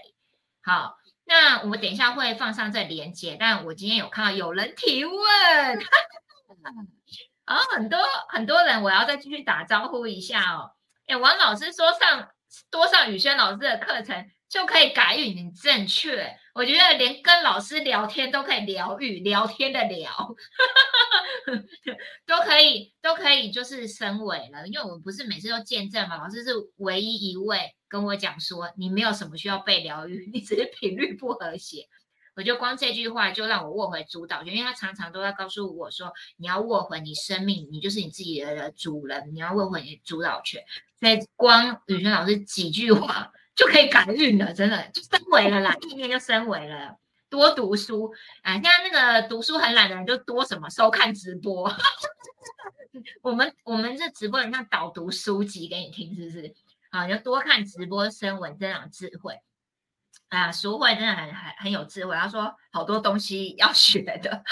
[0.61, 0.97] 好。
[1.26, 5.17] 那我们等一下会放上这连接，但我今天有看到有人提问，
[7.45, 7.99] 然后很多
[8.30, 10.71] 很多人，我要再继续打招呼一下哦。
[11.07, 12.30] 哎，王老师说上
[12.69, 16.38] 多上宇轩老师的课程就可以改语音正确。
[16.56, 20.10] 我觉得连跟老师聊天都可以疗愈，聊天的聊，
[22.26, 24.66] 都可以都可以就是升维了。
[24.66, 27.76] 因为我们不是每次都见证嘛，老师是唯一一位。
[27.89, 31.89] 跟我讲说，你没有什么需要被疗愈，你只是频率不和谐。
[32.38, 40.64] 我就光这句话就让我握回主导权，因为他常常都在告诉我说，你要握回你生命，你就是你自己的主人，你要握回你主导权。
[41.01, 46.97] 所以光宇轩老师几句话就可以改运了，真的就升维了啦， 意念就升维了。
[47.30, 51.74] 多读书啊，现在那个读书很懒的人就多什么收看直播。
[53.22, 56.53] 我们我们这直播很像导读书籍给你听，是不是？
[56.91, 59.39] 啊，要多看直播，声闻增长智慧。
[60.30, 62.16] 啊，淑慧真的很很很有智慧。
[62.16, 64.43] 他说好多东西要学的，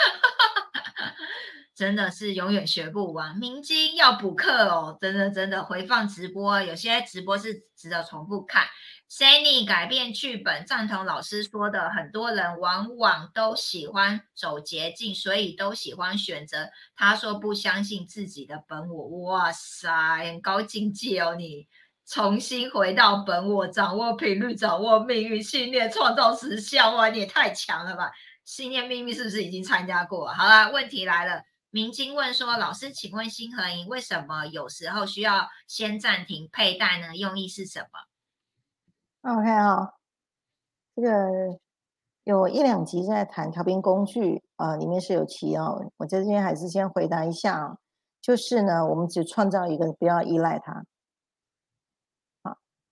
[1.75, 3.35] 真的是永远学不完。
[3.37, 8.65] 明经要补课哦，真的真的回放直播，有些直播是值得重复看。
[9.09, 16.69] Sunny 改变剧本，赞同老师说的，很多人往往都喜欢走捷径，所以都喜欢选择。
[16.95, 19.89] 他说不相信自己的本我，哇塞，
[20.25, 21.67] 很高境界哦，你。
[22.05, 26.91] 重新回到本我，掌握频率，掌握命运，信念创造实效。
[26.91, 28.11] 哇，你也太强了吧！
[28.43, 30.27] 信念秘密是不是已经参加过？
[30.27, 31.41] 好了，问题来了。
[31.75, 37.15] 明晶问说：“老师，请问星河营为什么有时候需要先暂停佩戴呢？
[37.17, 39.95] 用意是什么？”OK 啊，
[40.95, 41.59] 这个
[42.25, 45.91] 有一两集在谈调频工具啊，里面是有提哦。
[45.97, 47.77] 我在这边还是先回答一下啊，
[48.21, 50.85] 就是呢，我们只创造一个，不要依赖它。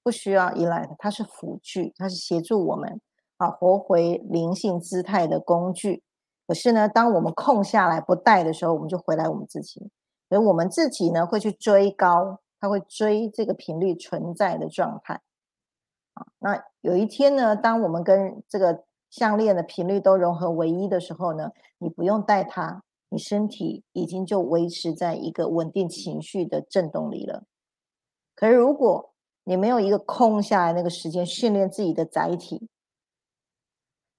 [0.01, 2.99] 不需要依赖它，它是辅具，它是协助我们
[3.38, 6.01] 啊活回灵性姿态的工具。
[6.52, 9.89] 可是呢，当我们空下来不带的时候，我们就回来我们自己。
[10.28, 15.22] 所以我们自己呢，会去追高，它会追这个频率存在的状态。
[16.14, 27.45] 啊，那有一天呢，当我们跟这个项链的频率都融合为一的时候呢，你不用带它，你身体已经就维持在一个稳定情绪的震动里了。
[28.36, 29.14] 可是如果
[29.45, 32.68] 你没有一个空下来那个时间训练自己的载体，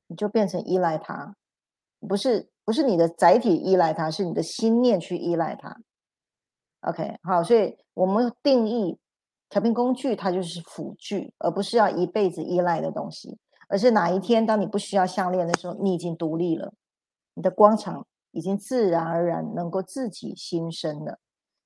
[0.06, 1.36] 你就变成依赖它，
[2.08, 5.76] 不是不是你的载体依赖它，是你的心念去依赖它。
[6.82, 8.98] OK，好，所以我们定义
[9.48, 13.38] 调频工具，它就是辅具，而不是要一辈子依赖的东西，
[13.68, 16.72] 而是哪一天当你不需要项链的时候，你已经独立了，
[17.34, 21.18] 你的光场已经自然而然能够自己新生了，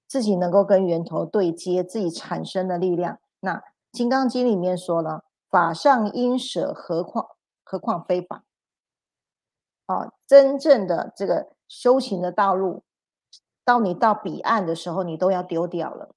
[0.06, 3.18] 自己能够跟源头对接，自己产生的力量。
[3.40, 3.56] 那
[3.92, 7.26] 《金刚经》里面说了，法上应舍，何况
[7.62, 8.44] 何况非法？
[9.86, 12.84] 啊，真正的这个修行的道路，
[13.64, 16.14] 到你到彼岸的时候，你都要丢掉了。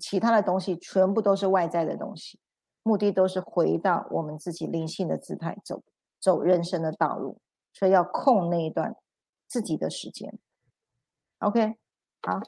[0.00, 2.38] 其他的东西全部都是外在的东西，
[2.82, 5.82] 目的都是回到我们自己灵性的姿态，走
[6.20, 7.40] 走人生的道路，
[7.72, 8.94] 所以要空那一段
[9.48, 10.38] 自己的时间。
[11.38, 11.76] OK，
[12.22, 12.40] 好。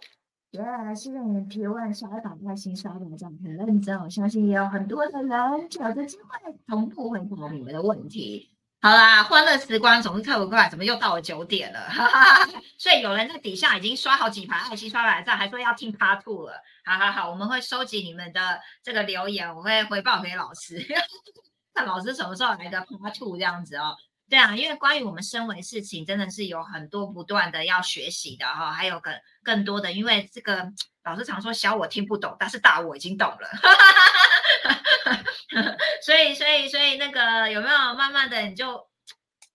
[0.53, 8.54] 原来是让人提问，小打开心刷的这样很认真，我相信也有很多的人找着机会同步回答你们的问题。
[8.85, 11.89] 好啦，欢乐时光总是特别快，怎么又到了九点了？
[12.77, 16.63] 所以有人在底下已经刷好几排爱心刷来赞，还说要听 Part Two 了。
[16.85, 20.87] 好好好，我们会收集你们的这个留言，我会回报给老师，
[21.73, 23.97] 看老师什么时候来个 Part Two 这样子哦。
[24.29, 30.71] 对啊，因为关于我们身为事情，真的是有很多不断的要学习的哈，还有更更多的，因为这个
[31.05, 33.49] 老师常说小我听不懂，但是大我已经懂了，
[36.03, 38.89] 所以所以所以那个有没有慢慢的你就。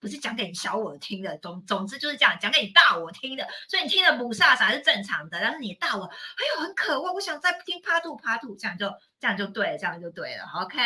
[0.01, 8.89] 不是讲给你小我听的，总总之就是这样讲给你大我听的，所以你听的不飒飒是正常的，但是你大我，哎呦很渴望，我想再听趴兔趴兔，这样就
[9.19, 10.77] 这样就对了，这样就对了，OK，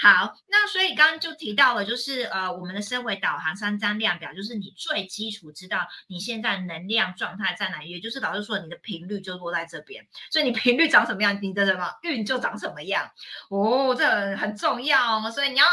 [0.00, 13.08] 好，那所以刚刚就提到了，就是呃我们的身维导航三张量表，就是你最基础知道你现在能量状态在哪，也就是老师说你的频率就落在这边，所以你频率长什么样，你的什么运就长什么样，
[13.50, 15.66] 哦，这很重要，所以你要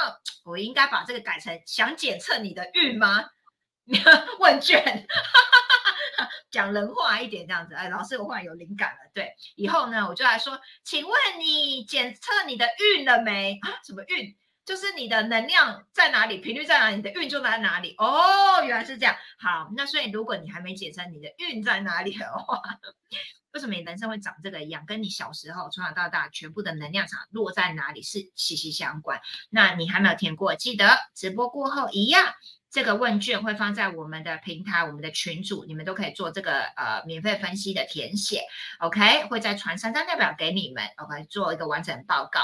[0.43, 2.81] 我应该把这个改成想检测你的运。
[2.81, 3.23] 运吗？
[4.39, 5.07] 问卷，
[6.51, 7.75] 讲人话一点这样子。
[7.75, 8.97] 哎，老师，我忽然有灵感了。
[9.13, 13.59] 对，以后呢，我就来说，请问你检测你的运了没？
[13.61, 14.35] 啊，什么运？
[14.63, 17.95] 就是你的能量在哪里，频率在哪里，你的运就在哪里。
[17.97, 19.15] 哦，原来是这样。
[19.39, 22.61] 好，那所以如果你还没检测你的运在哪里的话，
[23.53, 29.19] 为什么你人生会长这个样，跟你小时候从小到大全部的能量场落在哪里是息息相关。
[29.49, 32.33] 那你还没有填过，记得直播过后一样。
[32.71, 38.41] 这个问卷会放在我们的平台、我们的群组，你们都可以做这个呃免费分析的填写
[38.79, 39.25] ，OK？
[39.25, 41.25] 会再传三张代表给你们，OK？
[41.25, 42.39] 做一个完整报告。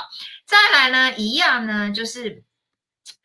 [0.45, 2.43] 再来呢，一样呢，就是。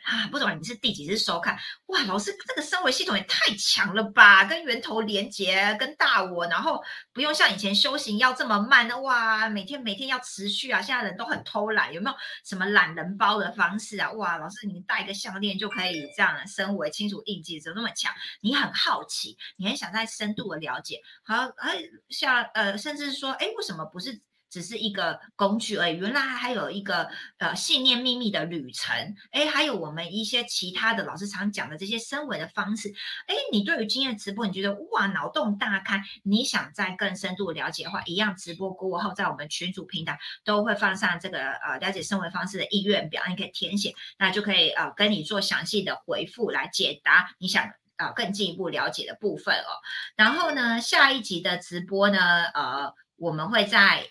[0.05, 4.45] 啊，不管你是第几次收看，哇，老师这个升维系统也太强了吧！
[4.45, 6.83] 跟源头连接，跟大我，然后
[7.13, 10.83] 不用像以前修行要这么慢的，哇，每天每天要持续啊！
[10.83, 14.11] 现在人都很偷懒，有没有什么懒人包的方式啊？
[14.13, 18.13] 哇，老师你戴个项链就可以这样升维清楚印记，怎么那么强？
[18.41, 21.79] 你很好奇，你很想再深度的了解，好，哎，
[22.09, 24.21] 像呃，甚至说，哎，为什么不是？
[24.53, 32.93] 只是一个工具而已，原来还有一个呃信念秘密的旅程，哎，还有我们一些其他的老师常讲的这些升维的方式，
[33.27, 49.73] 哎，你对于经验直播，你觉得哇脑洞大开，你想再更深度了解的话，一样直播过后，在我们群主平台都会放上这个呃了解升维方式的意愿表，你可以填写，那就可以呃跟你做详细的回复来解答你想啊更进一步了解的部分哦。
[50.15, 52.95] 然后呢，下一集的直播呢，呃。
[53.17, 54.07] 我们会在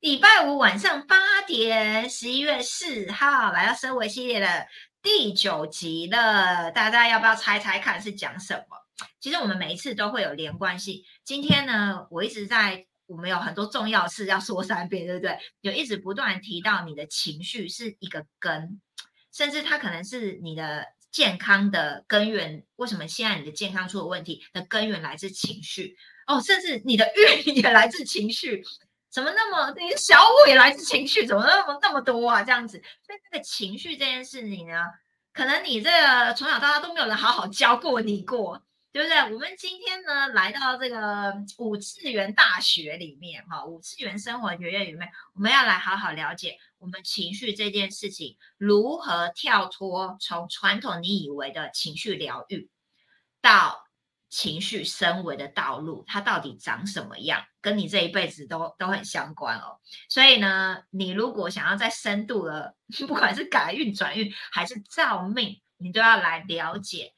[0.00, 4.66] 礼拜五晚上八点，十一月四号来到生维系列的
[5.02, 6.70] 第九集了。
[6.70, 8.76] 大家要不要猜猜看是讲什么？
[9.18, 11.02] 其实我们每一次都会有连贯性。
[11.24, 15.36] 今天呢，我一直在，我们有很多重要事要说三遍，对不对？
[15.62, 18.80] 有一直不断提到你的情绪是一个根，
[19.32, 22.64] 甚至它可能是你的健康的根源。
[22.76, 24.44] 为什么现在你的健康出了问题？
[24.52, 25.96] 的根源来自情绪。
[26.26, 27.04] 哦，甚至你的
[27.44, 28.64] 运也来自情绪，
[29.10, 32.42] 怎么那么你的小我也来自情绪，怎么那么那么多啊？
[32.42, 34.84] 这样子，所以这个情绪这件事情呢，
[35.32, 38.62] 可能你这个从小到大都没有人好好教过你过，
[38.92, 39.18] 对不对？
[39.34, 52.70] 我们今天呢来到这个五次元大学里面，哈，五次元生活学院里面，我们要来好好了解我们情绪这件事情如何跳脱从传统你以为的情绪疗愈
[53.40, 53.81] 到。
[54.32, 59.78] 情绪升维的道路，它到底长什么样，跟你这一辈子都都很相关哦。
[60.08, 62.74] 所以呢，你如果想要再深度的，
[63.06, 67.12] 不管是改运、转运还是造命，你都要来了解。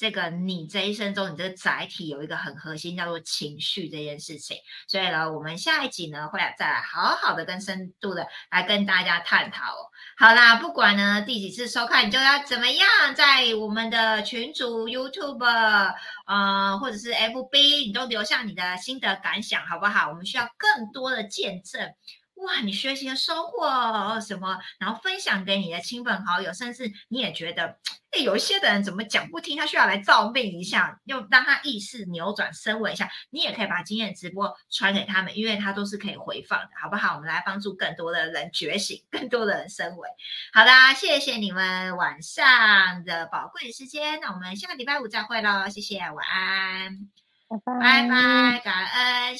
[0.00, 4.56] 这个你这一生中，你这个载体有一个很核心，叫做情绪这件事情。
[4.88, 9.90] 所以呢，我们下一集呢会再来好好的、跟深度的来跟大家探讨。
[10.16, 15.44] 好啦，不管呢第几次收看，你就要怎么样，在我们的群组、YouTube
[16.26, 20.08] 呃，或者是 FB，你都留下你的心得感想，好不好？
[20.08, 21.92] 我们需要更多的见证。
[22.40, 24.58] 哇，你学习的收获什么？
[24.78, 27.78] 然后分享给你的亲朋好友，甚至你也觉得，
[28.12, 33.10] 哎，有一些的人怎么讲不听，他需要来照命一下，又让他意识扭转升维一下。
[33.30, 37.16] 你也可以把经验直播传给他们，因为他都是可以回放的，好不好？
[37.16, 40.08] 我们来帮助更多的人觉醒，更多的人升维。
[40.54, 46.98] 好啦，谢谢你们晚上的宝贵时间，那我们下个礼拜五再会喽，谢谢，晚安，
[47.48, 49.20] 拜拜，拜拜，感恩。